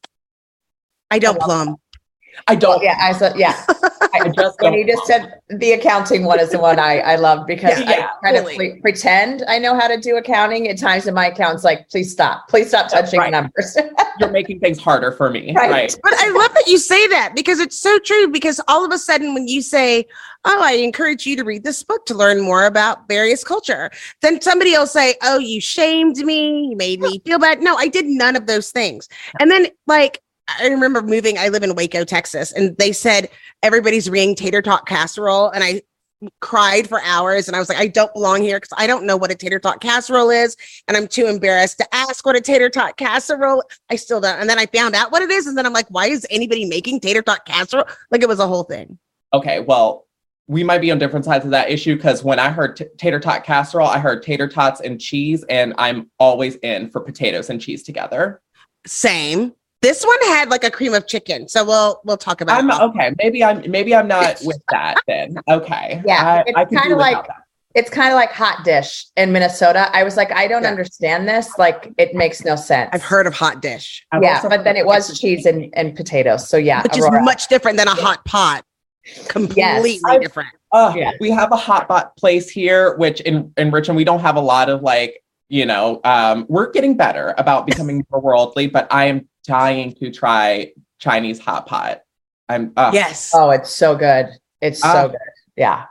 [1.12, 1.76] I don't I love plumb.
[2.46, 3.64] I don't, Yeah, I said, yeah.
[4.12, 7.46] I just When you just said the accounting one is the one I, I love
[7.46, 8.56] because Yeah, I kind of totally.
[8.56, 12.10] pre- pretend I know how to do accounting at times in my account's like, please
[12.10, 13.30] stop, please stop touching Right.
[13.30, 13.76] numbers.
[14.18, 15.54] You're making things harder for me.
[15.54, 15.70] Right.
[15.70, 15.96] Right.
[16.02, 18.28] But I love that you say that because it's so true.
[18.28, 20.06] Because all of a sudden, when you say,
[20.44, 23.90] Oh, I encourage you to read this book to learn more about various culture,
[24.22, 27.62] then somebody will say, Oh, you shamed me, you made me feel bad.
[27.62, 29.08] No, I did none of those things.
[29.38, 30.20] And then, like,
[30.58, 33.28] I remember moving, I live in Waco, Texas, and they said
[33.62, 35.50] everybody's reading tater tot casserole.
[35.50, 35.82] And I
[36.40, 39.16] cried for hours and I was like, I don't belong here because I don't know
[39.16, 40.56] what a tater tot casserole is.
[40.86, 43.62] And I'm too embarrassed to ask what a tater tot casserole.
[43.90, 44.38] I still don't.
[44.38, 45.46] And then I found out what it is.
[45.46, 47.86] And then I'm like, why is anybody making tater tot casserole?
[48.10, 48.98] Like it was a whole thing.
[49.32, 50.06] Okay, well,
[50.50, 53.20] we might be on different sides of that issue because when I heard t- tater
[53.20, 57.60] tot casserole, I heard tater tots and cheese, and I'm always in for potatoes and
[57.60, 58.42] cheese together.
[58.84, 59.54] Same.
[59.82, 61.48] This one had like a cream of chicken.
[61.48, 62.80] So we'll we'll talk about I'm it.
[62.80, 63.14] okay.
[63.22, 65.36] Maybe I'm maybe I'm not with that then.
[65.48, 66.02] Okay.
[66.04, 67.36] Yeah, I, it's I can kinda without like- that.
[67.76, 69.88] It's kind of like hot dish in Minnesota.
[69.92, 70.70] I was like, I don't Yeah.
[70.70, 71.56] understand this.
[71.56, 72.90] Like, it makes no sense.
[72.92, 76.48] I've heard of hot dish, I've Yeah, but then it was cheese and, and potatoes.
[76.48, 78.64] So yeah, which is much different than a hot pot.
[79.28, 80.48] Completely I've- different.
[80.72, 81.12] Uh, Yeah.
[81.20, 84.40] We have a hot pot place here, which in, in Richmond, we don't have a
[84.40, 89.06] lot of like, you know, um, we're getting better about becoming more worldly, but I
[89.06, 92.02] am dying to try Chinese hot pot.
[92.48, 93.32] I'm uh, Yes.
[93.34, 94.28] Oh, it's so good.
[94.62, 95.08] It's so Ah.
[95.08, 95.18] good.
[95.56, 95.84] Yeah.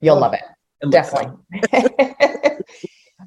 [0.00, 0.42] You'll love it.
[0.80, 1.32] it Definitely.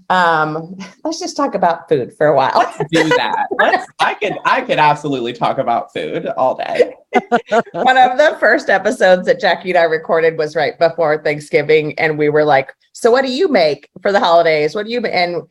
[0.10, 2.52] um, let's just talk about food for a while.
[2.56, 3.48] Let's do that.
[3.60, 3.86] Let's.
[4.00, 4.38] I could.
[4.46, 6.94] I could absolutely talk about food all day.
[7.74, 12.18] One of the first episodes that Jackye and I recorded was right before Thanksgiving, and
[12.18, 14.74] we were like, "So, what do you make for the holidays?
[14.76, 15.44] What do you?" And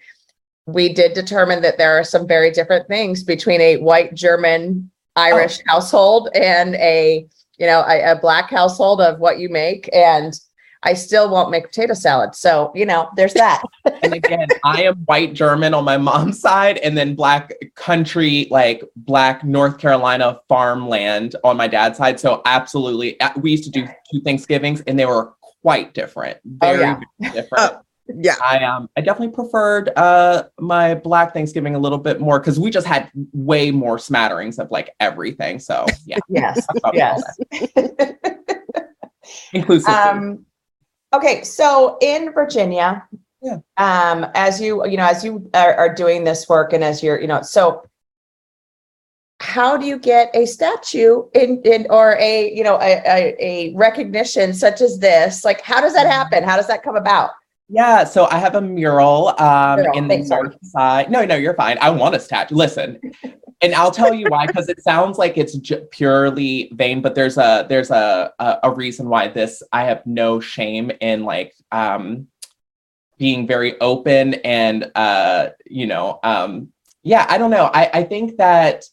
[0.66, 5.60] we did determine that there are some very different things between a white German Irish
[5.66, 7.26] household and a
[7.58, 10.38] you know a, a black household of what you make, and
[10.84, 12.34] I still won't make potato salad.
[12.34, 13.62] So you know, there's that.
[14.04, 18.82] And again, I am white German on my mom's side, and then black country, like
[18.96, 22.18] black North Carolina farmland on my dad's side.
[22.18, 26.38] So absolutely, uh, we used to do two Thanksgivings, and they were quite different.
[26.62, 27.00] Oh, yeah.
[27.20, 27.74] very different.
[28.08, 28.34] Yeah.
[28.44, 32.70] I um I definitely preferred uh my black Thanksgiving a little bit more because we
[32.70, 35.58] just had way more smatterings of like everything.
[35.58, 37.22] So yeah, yes, yes.
[39.52, 39.94] inclusive.
[39.94, 40.44] Um,
[41.12, 43.06] okay, so in Virginia,
[43.40, 43.58] Yeah.
[43.76, 47.20] um, as you you know, as you are, are doing this work, and as you're,
[47.20, 47.84] you know, so
[49.40, 53.74] how do you get a statue in, in or a you know a, a, a
[53.74, 55.44] recognition such as this?
[55.44, 56.12] Like, how does that Mm-hmm.
[56.12, 56.44] happen?
[56.44, 57.30] How does that come about?
[57.68, 61.10] Yeah, so I have a mural um, Mural, in the north side.
[61.10, 61.78] No, no, you're fine.
[61.80, 62.54] I want a statue.
[62.54, 63.00] Listen,
[63.62, 67.38] and I'll tell you why because it sounds like it's j- purely vain, but there's
[67.38, 69.62] a there's a, a a reason why this.
[69.72, 72.26] I have no shame in like um,
[73.18, 76.72] being very open and uh, you know um,
[77.02, 77.24] yeah.
[77.28, 77.70] I don't know.
[77.72, 78.84] I I think that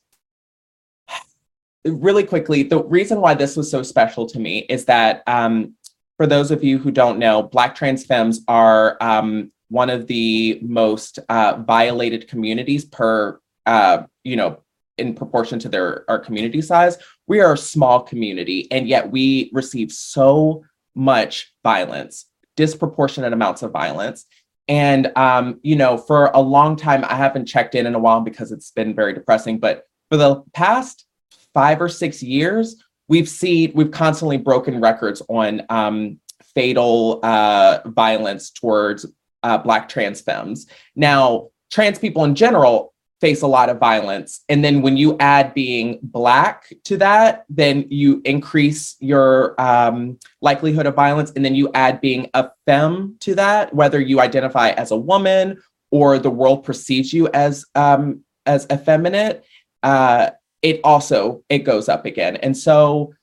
[1.86, 5.76] really quickly the reason why this was so special to me is that um,
[6.20, 10.60] for those of you who don't know, Black trans femmes are um, one of the
[10.62, 14.62] most uh, violated communities per, uh, you know,
[14.98, 16.98] in proportion to their our community size.
[17.28, 22.26] We are a small community, and yet we receive so much violence,
[22.58, 24.26] disproportionate amounts of violence.
[24.68, 28.20] And um, you know, for a long time, I haven't checked in in a while
[28.20, 29.58] because it's been very depressing.
[29.58, 31.06] But for the past
[31.54, 32.76] five or six years,
[33.10, 36.20] we've seen we've constantly broken records on um,
[36.56, 39.06] fatal uh, violence towards
[39.44, 40.68] uh, Black trans femmes.
[40.96, 45.54] Now, trans people in general face a lot of violence, and then when you add
[45.54, 51.70] being Black to that, then you increase your um, likelihood of violence, and then you
[51.74, 56.64] add being a femme to that, whether you identify as a woman or the world
[56.64, 59.44] perceives you as um, as effeminate.
[59.82, 60.30] Uh,
[60.62, 62.36] it also it goes up again.
[62.38, 63.14] And so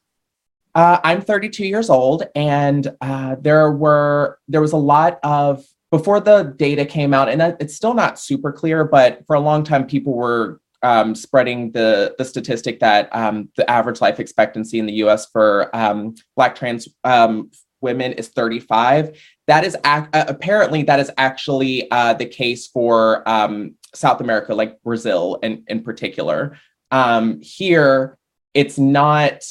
[0.74, 6.20] uh, I'm 32 years old, and uh, there were there was a lot of before
[6.20, 9.86] the data came out, and it's still not super clear, but for a long time,
[9.86, 14.92] people were um, spreading the the statistic that um, the average life expectancy in the
[14.94, 15.26] U.S.
[15.26, 19.18] for um, Black trans um, women is 35.
[19.46, 24.54] That is ac- uh, apparently that is actually uh, the case for um, South America,
[24.54, 26.58] like Brazil in in particular.
[26.90, 28.18] Um, here,
[28.54, 29.42] it's not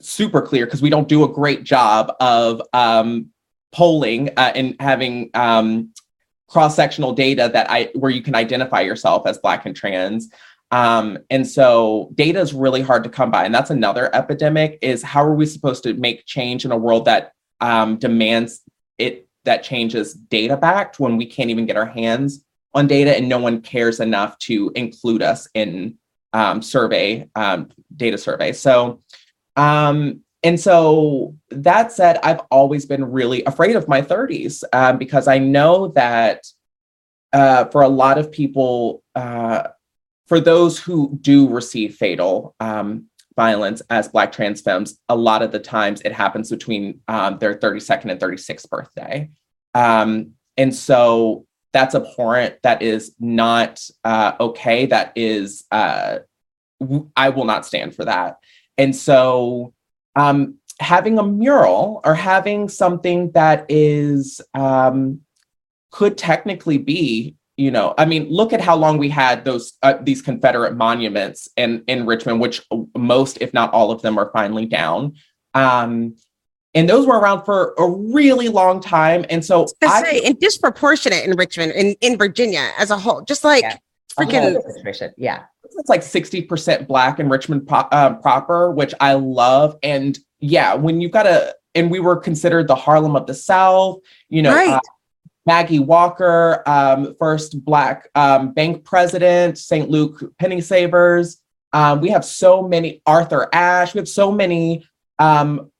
[0.00, 3.30] super clear because we don't do a great job of um,
[3.72, 5.92] polling uh, and having um,
[6.48, 10.30] cross-sectional data that I where you can identify yourself as Black and trans.
[10.70, 14.78] Um, and so data is really hard to come by, and that's another epidemic.
[14.82, 18.62] Is how are we supposed to make change in a world that um, demands
[18.98, 23.28] it that changes data backed when we can't even get our hands on data and
[23.28, 25.96] no one cares enough to include us in
[26.34, 28.52] um, survey um, data survey.
[28.52, 29.00] So
[29.56, 35.26] um, and so that said, I've always been really afraid of my 30s um, because
[35.26, 36.46] I know that
[37.32, 39.68] uh, for a lot of people, uh,
[40.26, 43.06] for those who do receive fatal um,
[43.36, 47.54] violence as Black trans femmes, a lot of the times it happens between um, their
[47.54, 49.30] 32nd and 36th birthday.
[49.72, 52.56] Um, and so that's abhorrent.
[52.62, 54.86] That is not uh, okay.
[54.86, 56.20] That is, uh,
[56.80, 58.38] w- I will not stand for that.
[58.78, 59.74] And so
[60.16, 65.20] um, having a mural or having something that is um,
[65.90, 69.94] could technically be you know i mean look at how long we had those uh,
[70.02, 72.60] these confederate monuments in in richmond which
[72.96, 75.14] most if not all of them are finally down
[75.54, 76.16] um
[76.74, 81.24] and those were around for a really long time and so I, say, and disproportionate
[81.24, 83.76] in richmond in in virginia as a whole just like Yeah.
[84.18, 84.60] freaking
[85.16, 85.44] yeah.
[85.64, 91.00] it's like 60% black in richmond pro- uh, proper which i love and yeah when
[91.00, 93.98] you've got a, and we were considered the harlem of the south
[94.28, 94.74] you know Right.
[94.74, 94.80] uh,
[95.46, 101.38] maggie walker um, first black um, bank president st luke penny savers
[101.72, 104.86] um, we have so many arthur ashe we have so many
[105.18, 105.70] um,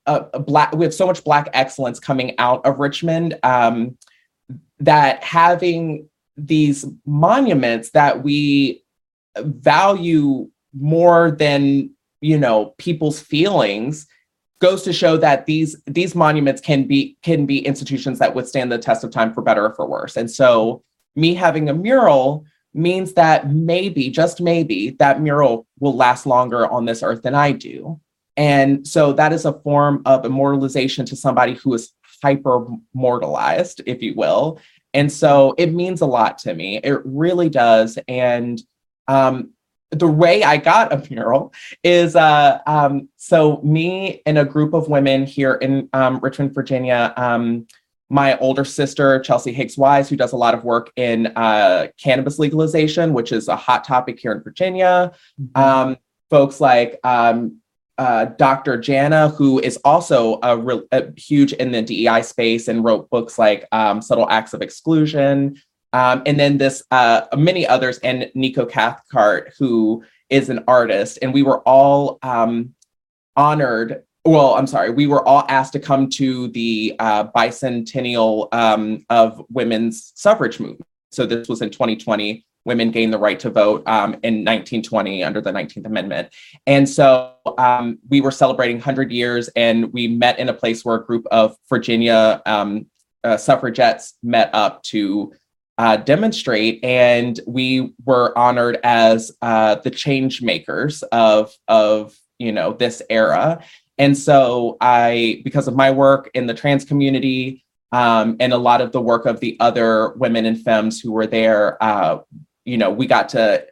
[0.46, 3.96] black we have so much black excellence coming out of richmond um,
[4.78, 8.82] that having these monuments that we
[9.36, 11.90] value more than
[12.20, 14.06] you know people's feelings
[14.60, 18.78] goes to show that these these monuments can be can be institutions that withstand the
[18.78, 20.16] test of time for better or for worse.
[20.16, 20.82] And so
[21.16, 26.84] me having a mural means that maybe just maybe that mural will last longer on
[26.84, 28.00] this earth than i do
[28.36, 34.02] and so that is a form of immortalization to somebody who is hyper mortalized if
[34.02, 34.58] you will
[34.92, 38.62] and so it means a lot to me it really does and
[39.08, 39.50] um,
[39.90, 44.88] the way I got a mural is uh, um, so me and a group of
[44.88, 47.12] women here in um, Richmond, Virginia.
[47.16, 47.66] Um,
[48.10, 52.38] my older sister, Chelsea Higgs Wise, who does a lot of work in uh, cannabis
[52.38, 55.12] legalization, which is a hot topic here in Virginia.
[55.54, 55.96] Um,
[56.30, 57.60] folks like um,
[57.98, 58.76] uh, Dr.
[58.78, 63.38] Jana, who is also a, re- a huge in the DEI space and wrote books
[63.38, 65.56] like um, Subtle Acts of Exclusion,
[65.92, 71.20] um, and then this, uh, many others, and Nico Cathcart, who is an artist.
[71.22, 72.74] And we were all um,
[73.36, 74.02] honored.
[74.24, 79.44] Well, I'm sorry, we were all asked to come to the uh, bicentennial um, of
[79.50, 80.88] women's suffrage movement.
[81.12, 82.44] So this was in 2020.
[82.64, 86.34] Women gained the right to vote um, in 1920 under the 19th Amendment.
[86.66, 90.96] And so um, we were celebrating 100 years, and we met in a place where
[90.96, 92.86] a group of Virginia um,
[93.22, 95.32] uh, suffragettes met up to
[95.76, 102.72] uh, demonstrate, and we were honored as uh, the change makers of of you know
[102.72, 103.60] this era.
[103.98, 108.80] And so I, because of my work in the trans community um, and a lot
[108.80, 112.18] of the work of the other women and femmes who were there, uh,
[112.64, 113.66] you know, we got to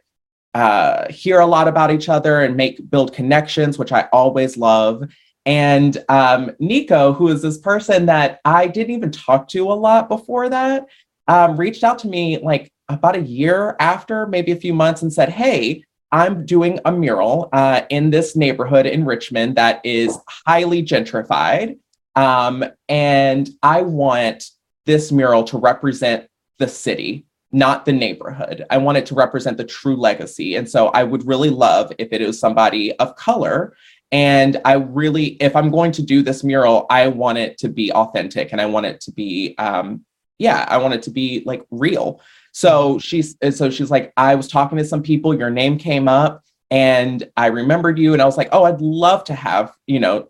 [0.53, 5.11] uh, hear a lot about each other and make build connections, which I always love.
[5.45, 10.07] And um, Nico, who is this person that I didn't even talk to a lot
[10.07, 10.85] before that,
[11.27, 15.11] um, reached out to me like about a year after, maybe a few months, and
[15.11, 20.83] said, Hey, I'm doing a mural uh, in this neighborhood in Richmond that is highly
[20.83, 21.79] gentrified.
[22.15, 24.45] Um, and I want
[24.85, 26.27] this mural to represent
[26.59, 28.65] the city, not the neighborhood.
[28.69, 30.55] I want it to represent the true legacy.
[30.55, 33.75] And so I would really love if it was somebody of color.
[34.11, 37.91] And I really, if I'm going to do this mural, I want it to be
[37.91, 40.03] authentic and I want it to be um,
[40.39, 42.21] yeah, I want it to be like real.
[42.51, 46.43] So she's so she's like, I was talking to some people, your name came up.
[46.71, 50.29] and I remembered you, and I was like, oh, I'd love to have you know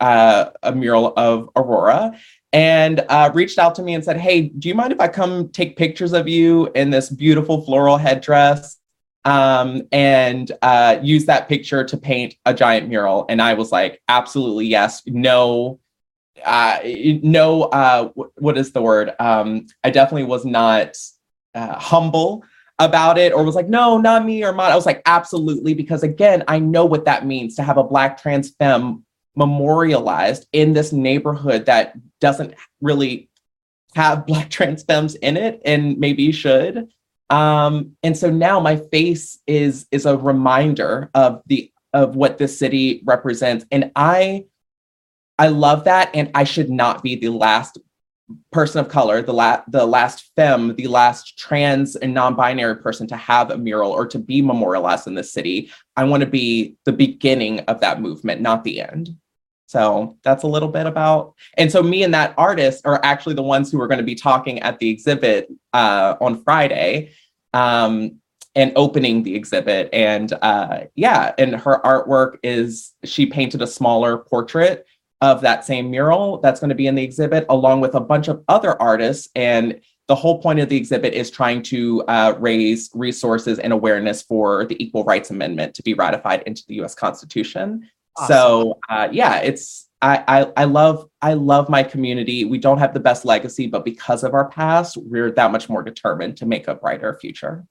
[0.00, 2.18] uh, a mural of Aurora.
[2.52, 5.50] And uh, reached out to me and said, "Hey, do you mind if I come
[5.50, 8.76] take pictures of you in this beautiful floral headdress
[9.24, 14.02] um, and uh, use that picture to paint a giant mural?" And I was like,
[14.08, 15.78] "Absolutely yes." No,
[16.44, 17.62] uh, no.
[17.62, 19.12] Uh, what is the word?
[19.20, 20.96] Um, I definitely was not
[21.54, 22.44] uh, humble
[22.80, 24.72] about it or was like, no, not me or mine.
[24.72, 28.20] I was like, absolutely, because again, I know what that means to have a Black
[28.20, 29.04] trans femme
[29.36, 33.28] memorialized in this neighborhood that doesn't really
[33.94, 36.88] have Black trans femmes in it and maybe should.
[37.28, 42.58] Um, and so now my face is is a reminder of the of what this
[42.58, 43.64] city represents.
[43.70, 44.46] And I
[45.38, 46.10] I love that.
[46.14, 47.78] And I should not be the last
[48.52, 53.16] person of color, the last the last femme, the last trans and non-binary person to
[53.16, 55.70] have a mural or to be memorialized in the city.
[55.96, 59.16] I want to be the beginning of that movement, not the end.
[59.66, 61.34] So that's a little bit about.
[61.56, 64.16] And so me and that artist are actually the ones who are going to be
[64.16, 67.12] talking at the exhibit uh, on Friday.
[67.54, 68.20] Um,
[68.56, 74.18] and opening the exhibit and uh, yeah and her artwork is she painted a smaller
[74.18, 74.86] portrait
[75.20, 78.28] of that same mural that's going to be in the exhibit, along with a bunch
[78.28, 79.28] of other artists.
[79.34, 84.22] And the whole point of the exhibit is trying to uh, raise resources and awareness
[84.22, 86.94] for the Equal Rights Amendment to be ratified into the U.S.
[86.94, 87.88] Constitution.
[88.16, 88.34] Awesome.
[88.34, 92.44] So uh, yeah, it's I, I I love I love my community.
[92.44, 95.82] We don't have the best legacy, but because of our past, we're that much more
[95.82, 97.66] determined to make a brighter future.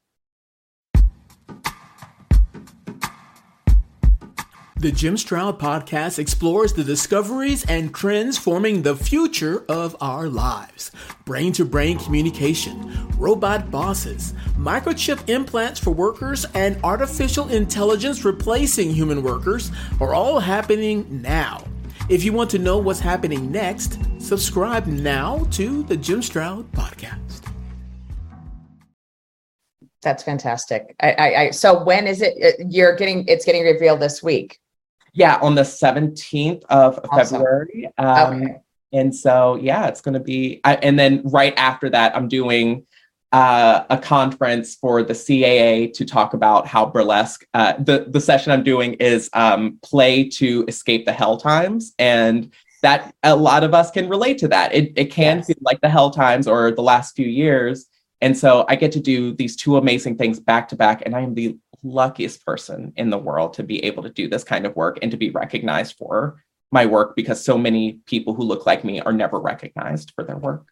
[4.80, 10.92] The Jim Stroud podcast explores the discoveries and trends forming the future of our lives.
[11.26, 19.22] Brain to brain communication, robot bosses, microchip implants for workers, and artificial intelligence replacing human
[19.22, 19.70] workers
[20.00, 21.62] are all happening now.
[22.08, 27.42] If you want to know what's happening next, subscribe now to the Jim Stroud podcast.
[30.02, 30.96] That's fantastic.
[31.02, 32.36] I, I, I so when is it?
[32.42, 34.59] Uh, you're getting it's getting revealed this week.
[35.20, 37.42] Yeah, on the 17th of awesome.
[37.42, 37.92] February.
[37.98, 38.56] Um, okay.
[38.94, 42.88] And so, yeah, it's going to be, I, and then right after that, I'm doing
[43.34, 47.46] uh, a conference for the CAA to talk about how burlesque.
[47.54, 52.52] Uh, the the session I'm doing is um, play to escape the hell times, and
[52.82, 54.74] that a lot of us can relate to that.
[54.74, 55.48] It it can yes.
[55.48, 57.88] feel like the hell times or the last few years,
[58.22, 61.22] and so I get to do these two amazing things back to back, and I
[61.22, 64.76] am the luckiest person in the world to be able to do this kind of
[64.76, 68.84] work and to be recognized for my work because so many people who look like
[68.84, 70.68] me are never recognized for their work.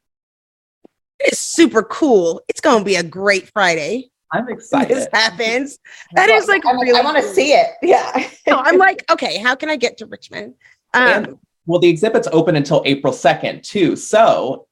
[1.19, 2.41] It's super cool.
[2.47, 4.11] It's going to be a great Friday.
[4.31, 4.95] I'm excited.
[4.95, 5.79] This happens.
[6.13, 7.33] That well, is like I, really I want to cool.
[7.33, 7.67] see it.
[7.81, 8.29] Yeah.
[8.45, 10.53] no, I'm like, okay, how can I get to Richmond?
[10.93, 13.95] Um, and, well, the exhibit's open until April 2nd, too.
[13.95, 14.66] So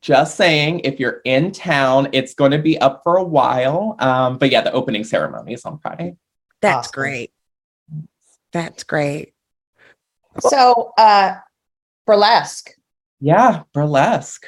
[0.00, 3.96] just saying, if you're in town, it's going to be up for a while.
[3.98, 6.16] Um, but yeah, the opening ceremony is on Friday.
[6.60, 6.92] That's awesome.
[6.92, 7.32] great.
[8.52, 9.34] That's great.
[10.40, 11.36] So, uh,
[12.06, 12.70] burlesque.
[13.20, 14.46] Yeah, burlesque.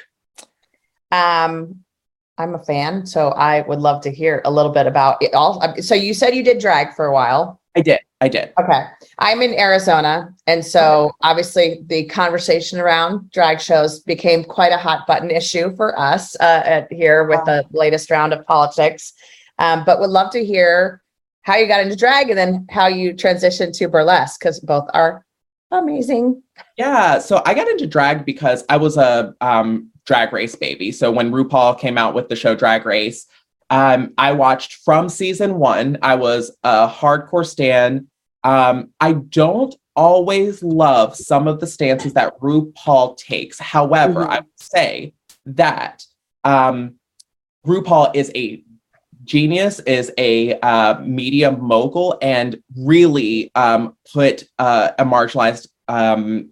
[1.11, 1.83] Um,
[2.37, 5.33] I'm a fan, so I would love to hear a little bit about it.
[5.33, 7.60] All so you said you did drag for a while.
[7.75, 7.99] I did.
[8.19, 8.53] I did.
[8.59, 8.85] Okay.
[9.17, 10.33] I'm in Arizona.
[10.45, 15.97] And so obviously the conversation around drag shows became quite a hot button issue for
[15.97, 19.13] us uh, at, here with the latest round of politics.
[19.57, 21.01] Um, but would love to hear
[21.43, 25.25] how you got into drag and then how you transitioned to burlesque because both are
[25.71, 26.43] amazing.
[26.77, 27.19] Yeah.
[27.19, 30.91] So I got into drag because I was a um, drag race baby.
[30.91, 33.27] So when RuPaul came out with the show Drag Race,
[33.71, 35.97] um, I watched from season one.
[36.01, 38.07] I was a hardcore stan.
[38.43, 43.57] Um, I don't always love some of the stances that RuPaul takes.
[43.59, 44.31] However, mm-hmm.
[44.31, 45.13] I would say
[45.45, 46.03] that
[46.43, 46.95] um,
[47.65, 48.61] RuPaul is a
[49.23, 56.49] genius, is a uh, media mogul, and really um, put uh, a marginalized um,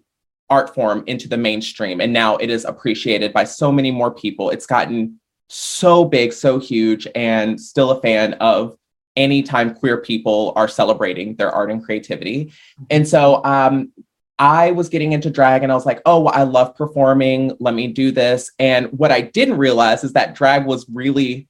[0.48, 2.00] art form into the mainstream.
[2.00, 4.48] And now it is appreciated by so many more people.
[4.48, 5.19] It's gotten
[5.52, 8.76] so big, so huge, and still a fan of
[9.16, 12.52] anytime queer people are celebrating their art and creativity.
[12.88, 13.92] And so um,
[14.38, 17.56] I was getting into drag and I was like, oh, I love performing.
[17.58, 18.52] Let me do this.
[18.58, 21.48] And what I didn't realize is that drag was really,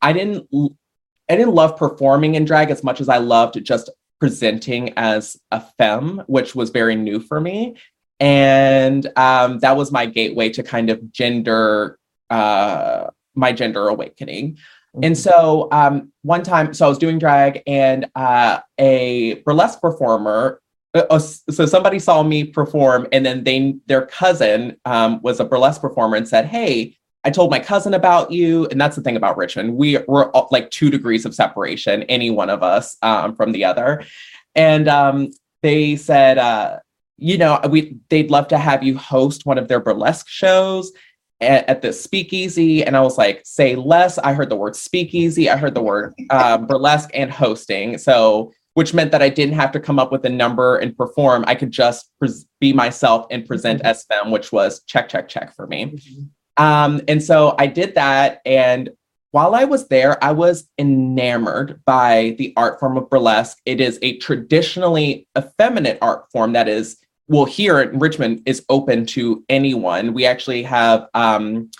[0.00, 0.48] I didn't,
[1.28, 3.90] I didn't love performing in drag as much as I loved just
[4.20, 7.76] presenting as a femme, which was very new for me.
[8.20, 11.98] And um, that was my gateway to kind of gender
[12.30, 14.58] uh, my gender awakening.
[15.02, 20.60] And so um, one time, so I was doing drag, and uh, a burlesque performer.
[20.94, 25.44] uh, uh, so somebody saw me perform, and then they their cousin um, was a
[25.44, 29.16] burlesque performer and said, "Hey, I told my cousin about you." And that's the thing
[29.16, 33.34] about Richmond; we we're all, like two degrees of separation, any one of us um,
[33.34, 34.04] from the other.
[34.54, 35.30] And um,
[35.62, 36.78] they said, uh,
[37.16, 40.92] you know, we they'd love to have you host one of their burlesque shows
[41.40, 44.18] at, at the speakeasy and i was like say less.
[44.18, 47.98] I heard the word speakeasy i heard the word um, burlesque and hosting.
[47.98, 51.44] So which meant that i didn't have to come up with a number and perform.
[51.46, 53.86] I could just pres- be myself and present Mhm.
[53.86, 55.98] as femme which was check check check for me.
[56.56, 58.90] Um, and so i did that and
[59.32, 63.58] while i was there i was enamored by the art form of burlesque.
[63.66, 66.96] It is a traditionally effeminate art form that is
[67.28, 70.14] well here in richmond is open to anyone.
[70.14, 71.70] We actually have um,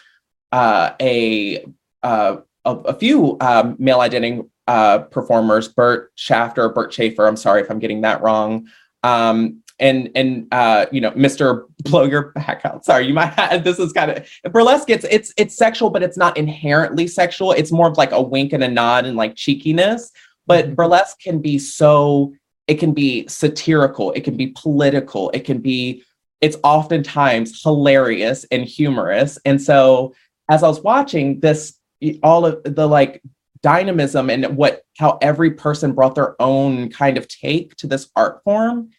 [0.53, 1.65] uh, a,
[2.03, 7.61] uh, a a few um, male identity uh, performers bert shafter bert schaefer i'm sorry
[7.61, 8.69] if i'm getting that wrong.
[9.03, 12.85] Um, and and uh, you know mr blow your back out.
[12.85, 16.17] Sorry you might have this is kind of burlesque it's it's it's sexual but it's
[16.17, 17.53] not inherently sexual.
[17.53, 20.11] It's more of like a wink and a nod and like cheekiness.
[20.47, 22.35] But burlesque can be so
[22.67, 26.03] it can be satirical it can be political it can be
[26.45, 29.39] it's oftentimes hilarious and humorous.
[29.47, 30.15] And so
[30.51, 31.79] as i was watching this
[32.23, 33.23] all of the like
[33.63, 38.43] dynamism and what how every person brought their own kind of take to this art
[38.45, 38.91] form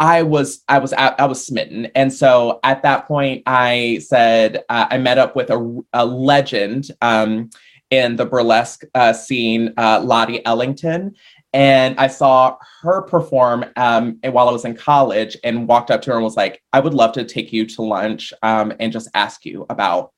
[0.00, 1.86] i was i was i was smitten.
[1.94, 6.90] And so at that point i said uh, i met up with a, a legend
[7.02, 7.50] um,
[7.90, 11.14] in the burlesque uh, scene uh, lottie ellington
[11.52, 16.10] and I saw her perform um, while I was in college and walked up to
[16.10, 19.08] her and was like, I would love to take you to lunch um, and just
[19.14, 20.12] ask you about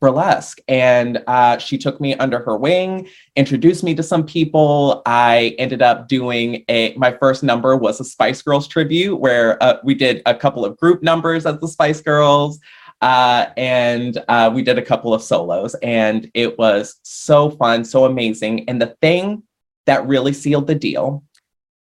[0.00, 0.58] burlesque.
[0.66, 5.02] And uh, she took me under her wing, introduced me to some people.
[5.06, 9.78] I ended up doing a, my first number was a Spice Girls tribute where uh,
[9.84, 12.58] we did a couple of group numbers as the Spice Girls.
[13.00, 18.04] Uh, and uh, we did a couple of solos, and it was so fun, so
[18.04, 18.68] amazing.
[18.68, 19.42] And the thing
[19.86, 21.24] that really sealed the deal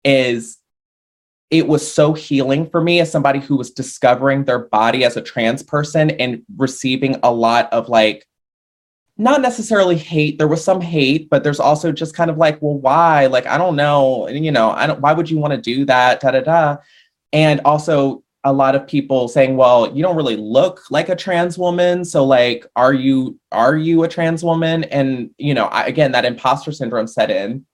[0.04, 0.58] is
[1.52, 5.22] it was so healing for me as somebody who was discovering their body as a
[5.22, 8.26] trans person and receiving a lot of like
[9.18, 10.40] not necessarily hate.
[10.40, 13.28] There was some hate but there's also just kind of like well why?
[13.28, 14.26] Like i don't know.
[14.28, 16.22] And you know i don't why would you want to do that?
[16.22, 16.78] Da da da.
[17.34, 21.58] And also a lot of people saying well you don't really look like a trans
[21.58, 22.06] woman.
[22.06, 24.86] So like are you are you a trans woman?
[24.86, 27.66] And you know I, again that imposter syndrome set in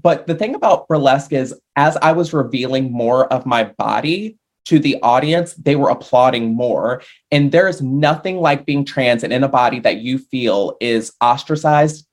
[0.00, 4.78] but the thing about burlesque is as i was revealing more of my body to
[4.78, 7.00] the audience they were applauding more.
[7.32, 12.06] And there's nothing like being trans and in a body that you feel is ostracized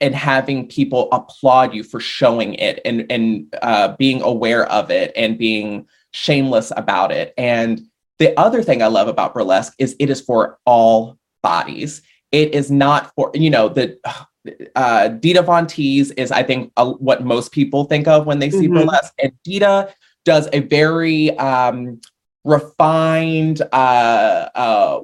[0.00, 5.12] and having people applaud you for showing it and and uh, being aware of it
[5.16, 7.34] and being shameless about it.
[7.36, 7.82] And
[8.18, 12.00] the other thing i love about burlesque is it is for all bodies.
[12.32, 13.98] It is not for you know the
[14.76, 18.50] uh, Dita Von Teese is, I think, uh, what most people think of when they
[18.50, 18.74] see Mhm.
[18.74, 19.14] burlesque.
[19.22, 19.94] And Dita
[20.24, 22.00] does a very um,
[22.44, 25.00] refined, uh, uh,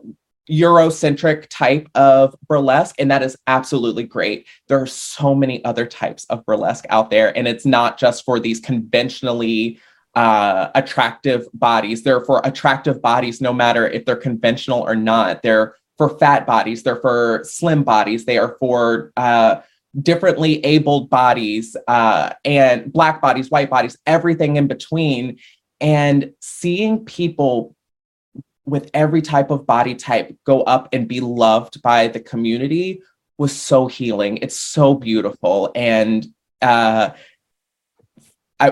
[0.51, 4.47] Eurocentric type of burlesque, and that is absolutely great.
[4.69, 8.39] There are so many other types of burlesque out there, and it's not just for
[8.39, 9.79] these conventionally
[10.15, 12.03] uh, attractive bodies.
[12.03, 15.43] They're for attractive bodies, no matter if they're conventional or not.
[15.43, 19.61] They're for fat bodies, they're for slim bodies, they are for uh,
[20.01, 25.39] differently abled bodies, uh, and black bodies, white bodies, everything in between.
[25.81, 27.77] And seeing people
[28.65, 33.03] with every type of body type go up and be loved by the community
[33.37, 34.39] was so healing.
[34.39, 35.71] It's so beautiful.
[35.75, 36.27] And
[36.63, 37.11] uh,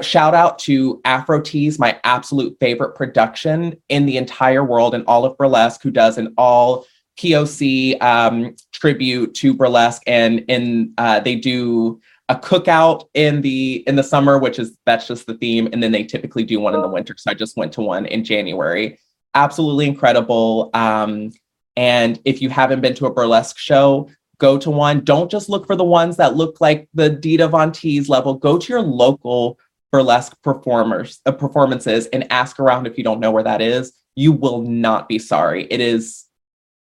[0.00, 5.24] shout out to Afro Tees, my absolute favorite production in the entire world and all
[5.24, 6.86] of burlesque, who does an all
[7.18, 13.96] POC um, tribute to burlesque, and in uh, they do a cookout in the in
[13.96, 16.80] the summer, which is that's just the theme, and then they typically do one in
[16.80, 17.14] the winter.
[17.18, 18.98] So I just went to one in January.
[19.34, 20.70] Absolutely incredible.
[20.74, 21.32] Um,
[21.76, 25.04] and if you haven't been to a burlesque show, go to one.
[25.04, 28.34] Don't just look for the ones that look like the Dita Von Teese level.
[28.34, 29.58] Go to your local
[29.90, 33.92] burlesque performers uh, performances and ask around if you don't know where that is.
[34.14, 35.66] You will not be sorry.
[35.70, 36.24] It is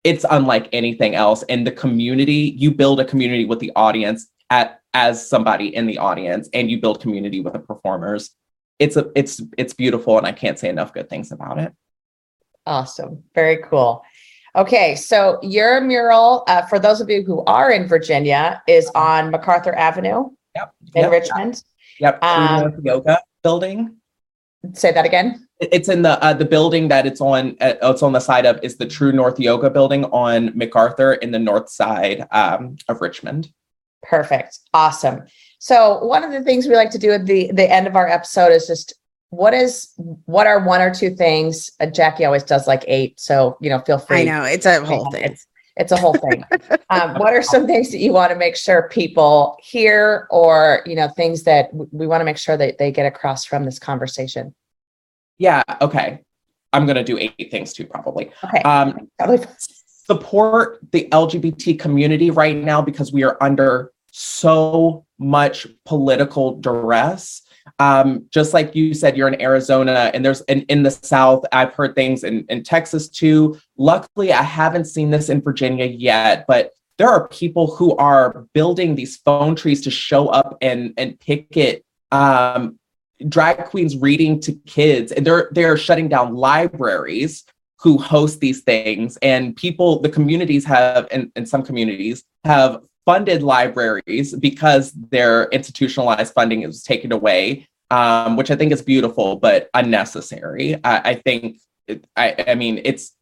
[0.06, 4.80] it's unlike anything else and the community you build a community with the audience at
[4.94, 8.30] as somebody in the audience and you build community with the performers
[8.78, 11.72] it's a it's it's beautiful and i can't say enough good things about it
[12.66, 13.22] Awesome.
[13.34, 14.02] Very cool.
[14.56, 19.30] Okay, so your mural, uh, for those of you who are in Virginia, is on
[19.30, 20.74] MacArthur Avenue Yep.
[20.94, 21.62] in yep, Richmond.
[22.00, 22.24] Yep.
[22.24, 23.96] Um, Yoga building.
[24.72, 25.45] Say that again.
[25.60, 27.56] It- It's in the uh, the building that it's on.
[27.60, 31.30] Uh, it's on the side of is the True North Yoga building on MacArthur in
[31.30, 33.50] the north side um, of Richmond.
[34.02, 34.58] Perfect.
[34.74, 35.22] Awesome.
[35.58, 38.08] So one of the things we like to do at the the end of our
[38.08, 38.94] episode is just
[39.30, 39.92] what is
[40.26, 43.18] what are one or two things uh, Jackye always does like eight.
[43.18, 44.20] So you know, feel free.
[44.20, 45.24] I know it's a whole thing.
[45.24, 45.46] It's
[45.76, 46.44] it's a whole thing.
[46.90, 50.94] um, what are some things that you want to make sure people hear, or you
[50.96, 53.78] know, things that w- we want to make sure that they get across from this
[53.78, 54.54] conversation?
[55.38, 55.62] Yeah.
[55.80, 56.22] Okay.
[56.72, 58.30] I'm gonna do eight things too, probably.
[58.44, 58.62] Okay.
[58.62, 59.46] Um, Probably-
[60.06, 67.42] support the LGBT community right now because we are under so much political duress.
[67.80, 71.72] Um, just like you said, you're in Arizona and there's in, in the South, I've
[71.74, 73.58] heard things in, in Texas too.
[73.76, 78.94] Luckily, I haven't seen this in Virginia yet, but there are people who are building
[78.94, 82.78] these phone trees to show up and and picket um,
[83.28, 87.44] drag queens reading to kids, and they're they're shutting down libraries
[87.80, 89.16] who host these things.
[89.22, 96.62] And people the communities have and, some communities have funded libraries because their institutionalized funding
[96.62, 100.74] is taken away um, which i think is beautiful but unnecessary.
[100.84, 101.58] I, I think
[102.16, 103.12] I, I mean it's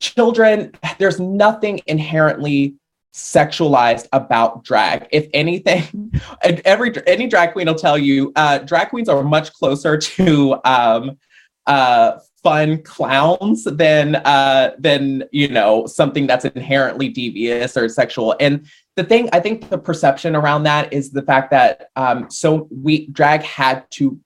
[0.00, 2.74] children there's nothing inherently
[3.14, 5.06] sexualized about drag.
[5.12, 6.12] If anything
[6.64, 11.18] every any drag queen will tell you uh, drag queens are much closer to um,
[11.66, 18.34] uh, fun clowns than uh than you know something that's inherently devious or sexual.
[18.40, 22.68] And the thing i think the perception around that is the fact that um so
[22.70, 24.18] we drag had to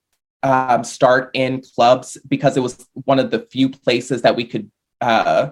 [0.42, 4.70] um start in clubs because it was one of the few places that we could
[5.00, 5.50] uh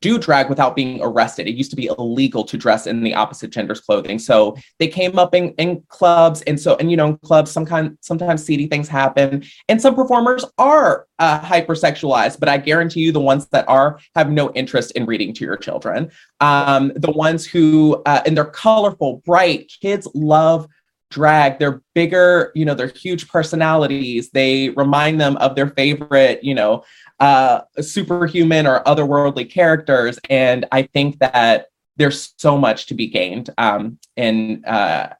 [0.00, 1.46] do drag without being arrested.
[1.46, 4.18] It used to be illegal to dress in the opposite gender's clothing.
[4.18, 6.42] So they came up in, in clubs.
[6.42, 9.44] And so, and you know, in clubs, some kind, sometimes seedy things happen.
[9.68, 14.30] And some performers are uh, hypersexualized, but I guarantee you the ones that are have
[14.30, 16.10] no interest in reading to your children.
[16.40, 20.66] Um, the ones who, uh, and they're colorful, bright, kids love
[21.12, 24.30] drag they're bigger you know they're huge personalities.
[24.30, 26.84] They remind them of their favorite you know
[27.20, 30.18] uh superhuman or otherworldly characters.
[30.30, 31.66] And i think that
[31.98, 35.14] there's so much to be gained um in uh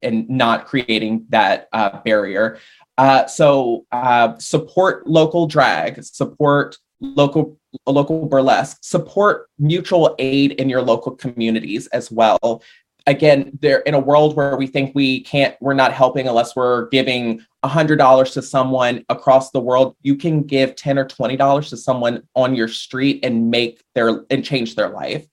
[0.00, 2.58] in not creating that uh barrier.
[2.96, 10.82] Uh so uh support local drag support local local burlesque support mutual aid in your
[10.82, 12.62] local communities as well
[13.06, 16.88] again they're in a world where we think we can't we're not helping unless we're
[16.88, 21.76] giving $100 to someone across the world you can give 10 or 20 dollars to
[21.76, 25.26] someone on your street and make their and change their life.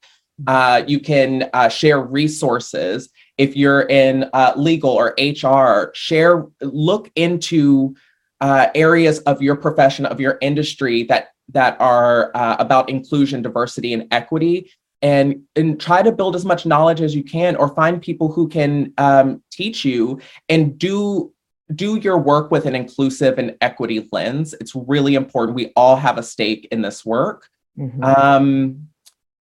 [0.48, 3.10] Uh, you can uh, share resources.
[3.38, 7.96] If you're in uh, legal or hr share look into
[8.40, 13.94] uh, areas of your profession of your industry that that are uh, about inclusion diversity
[13.94, 14.72] and equity
[15.02, 18.48] and and try to build as much knowledge as you can or find people who
[18.48, 20.20] can um, teach you
[20.50, 21.34] and do
[21.76, 24.56] do your work with an inclusive and equity lens.
[24.60, 25.56] It's really important.
[25.56, 27.48] We all have a stake in this work.
[27.78, 28.04] Mhm.
[28.04, 28.90] um,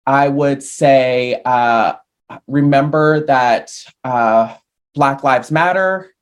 [0.07, 1.95] i would say uh,
[2.47, 3.73] remember that
[4.05, 4.55] uh,
[4.95, 6.13] black lives matter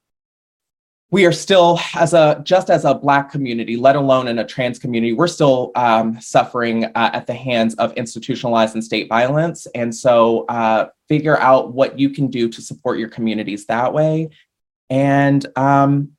[1.10, 4.78] we are still as a just as a black community let alone in a trans
[4.78, 9.66] community we're still um, suffering uh, at the hands of institutionalized and state violence.
[9.74, 14.30] And so uh, figure out what you can do to support your communities that way.
[14.90, 16.12] And um,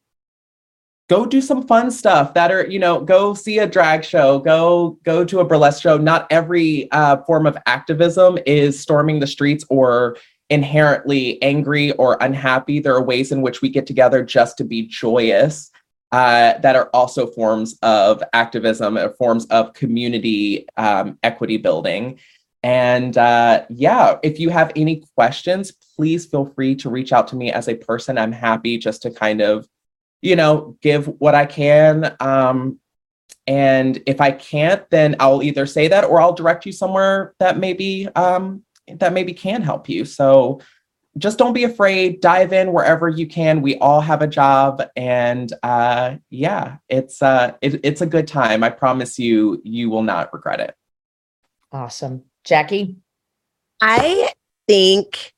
[1.08, 5.00] go do some fun stuff that are you know go see a drag show go
[5.04, 5.98] go to a burlesque show.
[5.98, 10.18] Not every uh, form of activism is storming the streets or
[10.50, 12.80] inherently angry or unhappy.
[12.80, 15.72] There are ways in which we get together just to be joyous
[16.12, 22.20] uh, that are also forms of activism, or forms of community um, equity building.
[22.64, 27.36] And uh, yeah, if you have any questions, please feel free to reach out to
[27.36, 28.18] me as a person.
[28.18, 29.68] I'm happy just to kind of,
[30.22, 32.16] you know, give what I can.
[32.20, 32.80] Um,
[33.48, 37.58] and if I can't, then I'll either say that or I'll direct you somewhere that
[37.58, 38.64] maybe um,
[38.98, 40.06] that maybe can help you.
[40.06, 40.62] So
[41.18, 42.22] just don't be afraid.
[42.22, 43.62] Dive in wherever you can.
[43.62, 48.64] We all have a job, and uh, yeah, it's uh, it, it's a good time.
[48.64, 50.76] I promise you, you will not regret it.
[51.72, 52.24] Awesome.
[52.48, 52.96] Jackye?
[53.82, 54.30] I
[54.68, 55.34] think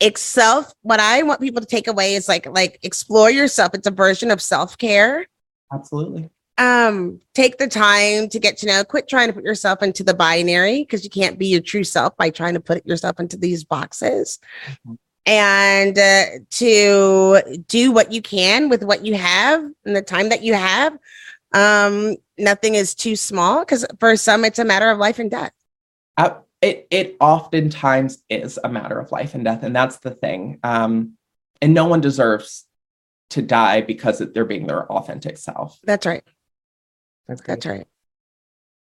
[0.00, 3.72] itself what I want people to take away is like like explore yourself.
[3.74, 5.26] It's a version of self-care.
[5.72, 6.28] Absolutely.
[6.62, 10.14] Um take the time to get to know quit trying to put yourself into the
[10.14, 13.64] binary because you can't be your true self by trying to put yourself into these
[13.64, 14.38] boxes
[14.86, 14.98] Mhm.
[15.26, 20.42] and uh, to do what you can with what you have and the time that
[20.42, 20.96] you have
[21.54, 25.52] um nothing is too small because for some it's a matter of life and death
[26.16, 30.60] Uh, it it oftentimes is a matter of life and death, and that's the thing.
[30.62, 31.16] Um,
[31.60, 32.64] and no one deserves
[33.30, 35.80] to die because they're being their authentic self.
[35.84, 36.22] that's right
[37.28, 37.46] Agreed.
[37.46, 37.86] that's right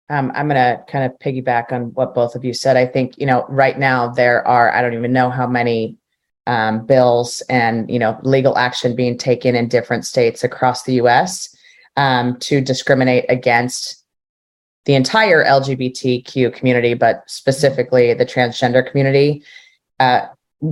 [0.09, 2.77] Um, I'm going to kind of piggyback on what both of you said.
[2.77, 5.97] I think, you know, right now there are, I don't even know how many
[6.47, 11.55] um, bills and, you know, legal action being taken in different states across the US
[11.95, 14.03] um, to discriminate against
[14.85, 19.43] the entire LGBTQ community, but specifically the transgender community.
[19.99, 20.21] Uh,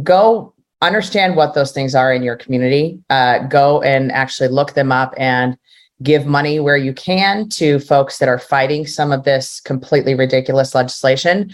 [0.01, 2.99] go understand what those things are in your community.
[3.09, 5.57] Uh, go and actually look them up and
[6.03, 10.75] give money where you can to folks that are fighting some of this completely ridiculous
[10.75, 11.53] legislation.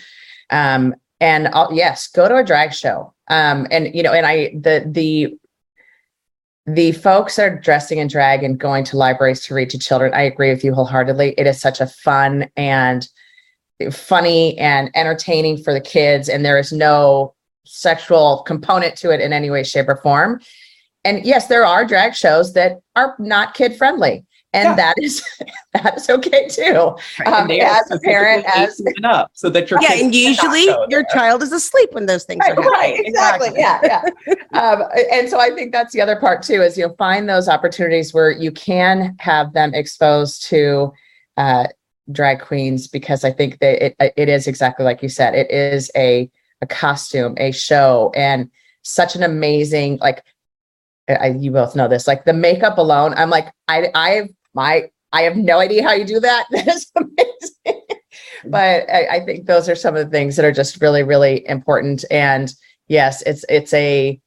[0.50, 3.14] Um, and I'll, yes, go to a drag show.
[3.30, 5.38] Um, and you know, and I the the
[6.66, 10.14] the folks that are dressing in drag and going to libraries to read to children.
[10.14, 11.36] I agree with you wholeheartedly.
[11.38, 13.08] It is such a fun and
[13.92, 17.34] funny and entertaining for the kids, and there is no
[17.66, 20.42] sexual component to it in any way, shape, or form.
[21.06, 24.76] And yes, there are drag shows that are not kid friendly, and Yeah.
[24.76, 25.24] that is
[25.74, 26.96] that is okay too.
[27.26, 29.94] Um, And they are as a parent, as- 18 and up, so that your yeah
[29.94, 33.50] and usually your child is asleep when those things Right, are happening right, exactly.
[33.56, 34.02] Yeah, yeah.
[34.62, 38.14] um, and so I think that's the other part too, is you'll find those opportunities
[38.14, 40.94] where you can have them exposed to
[41.38, 41.68] uh,
[42.12, 45.34] drag queens because I think that it it is exactly like you said.
[45.36, 46.30] It is a
[46.62, 48.50] a costume, a show, and
[48.84, 50.24] such an amazing like.
[51.10, 52.08] I, you both know this.
[52.08, 56.06] Like the makeup alone, I'm like, I I my I have no idea how you
[56.06, 56.48] do that.
[56.52, 57.82] That is amazing.
[58.46, 61.48] but I, I think those are some of the things that are just really, really
[61.48, 62.04] important.
[62.10, 62.54] And
[62.88, 64.20] yes, it's it's a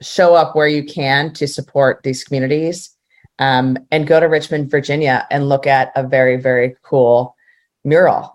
[0.00, 2.96] show up where you can to support these communities.
[3.38, 7.34] Um, and go to Richmond, Virginia, and look at a very, very cool
[7.82, 8.31] mural.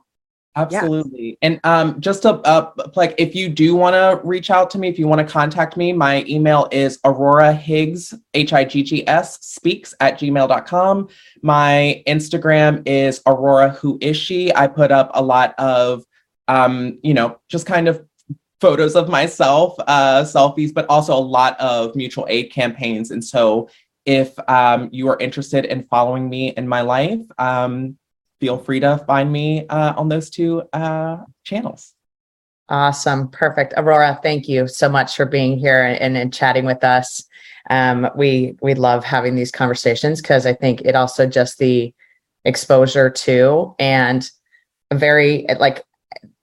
[0.58, 1.38] Absolutely.
[1.44, 4.88] And um, just a, uh, like if you do want to reach out to me,
[4.88, 9.08] if you want to contact me, my email is Aurora Higgs, H I G G
[9.08, 11.10] S, speaks at gmail.com.
[11.44, 14.54] My Instagram is Aurora Who Is She.
[14.56, 16.04] I put up a lot of,
[16.48, 18.04] um, you know, just kind of
[18.60, 23.12] photos of myself, uh, selfies, but also a lot of mutual aid campaigns.
[23.12, 23.70] And so
[24.06, 27.98] if um, you are interested in following me in my life, um,
[28.40, 31.94] feel free to find me uh, on those two uh, channels.
[32.70, 33.30] Awesome.
[33.30, 33.74] Perfect.
[33.78, 37.24] Aurora, thank you so much for being here and, and chatting with us.
[37.70, 41.94] Um, we we love having these conversations because I think it also just the
[42.46, 44.30] exposure to and
[44.94, 45.84] very like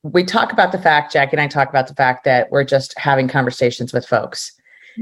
[0.02, 2.96] we talk about the fact, Jackye and I talk about the fact that we're just
[2.98, 4.52] having conversations with folks.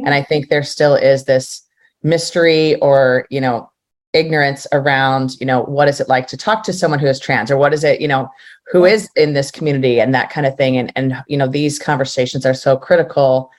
[0.07, 1.67] And I think there still is this
[2.03, 3.71] mystery or, you know,
[4.13, 7.51] ignorance around, you know, what is it like to talk to someone who is trans
[7.51, 8.29] or what is it, you know,
[8.71, 10.77] who is in this community and that kind of thing.
[10.77, 13.51] And, and, you know, these conversations are so critical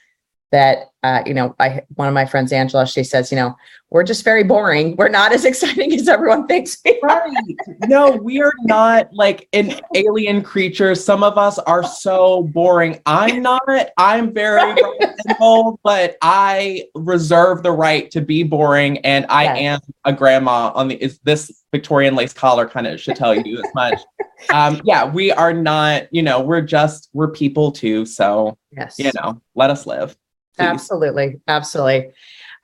[0.52, 3.56] that, uh, you know, I, one of my friends, Angela, she says, you know,
[3.90, 4.96] we're just very boring.
[4.96, 7.28] We're not as exciting as everyone thinks we are.
[7.30, 7.56] Right.
[7.88, 10.96] No, we are not like an alien creature.
[10.96, 13.02] Some of us are so boring.
[13.06, 13.62] I'm not.
[13.98, 14.76] I'm very
[15.28, 18.98] simple, but I reserve the right to be boring.
[19.00, 19.58] And I Yes.
[19.60, 23.58] am a grandma on the is this Victorian lace collar kind of should tell you
[23.60, 24.00] as much.
[24.54, 28.06] um, yeah, we are not, you know, we're just we're people too.
[28.06, 28.98] So, Yes.
[28.98, 30.16] you know, let us live.
[30.58, 30.66] Please.
[30.66, 31.42] Absolutely.
[31.48, 32.12] Absolutely.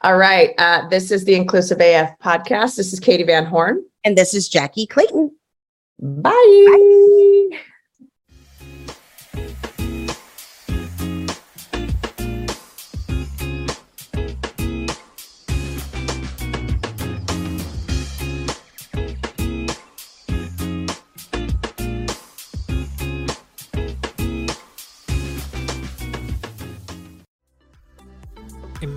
[0.02, 0.54] All right.
[0.58, 2.78] Uh, this is the Inclusive AF podcast.
[2.78, 3.84] This is Katee Van Horn.
[4.06, 5.32] and this is jackye clayton
[6.02, 7.50] Bye.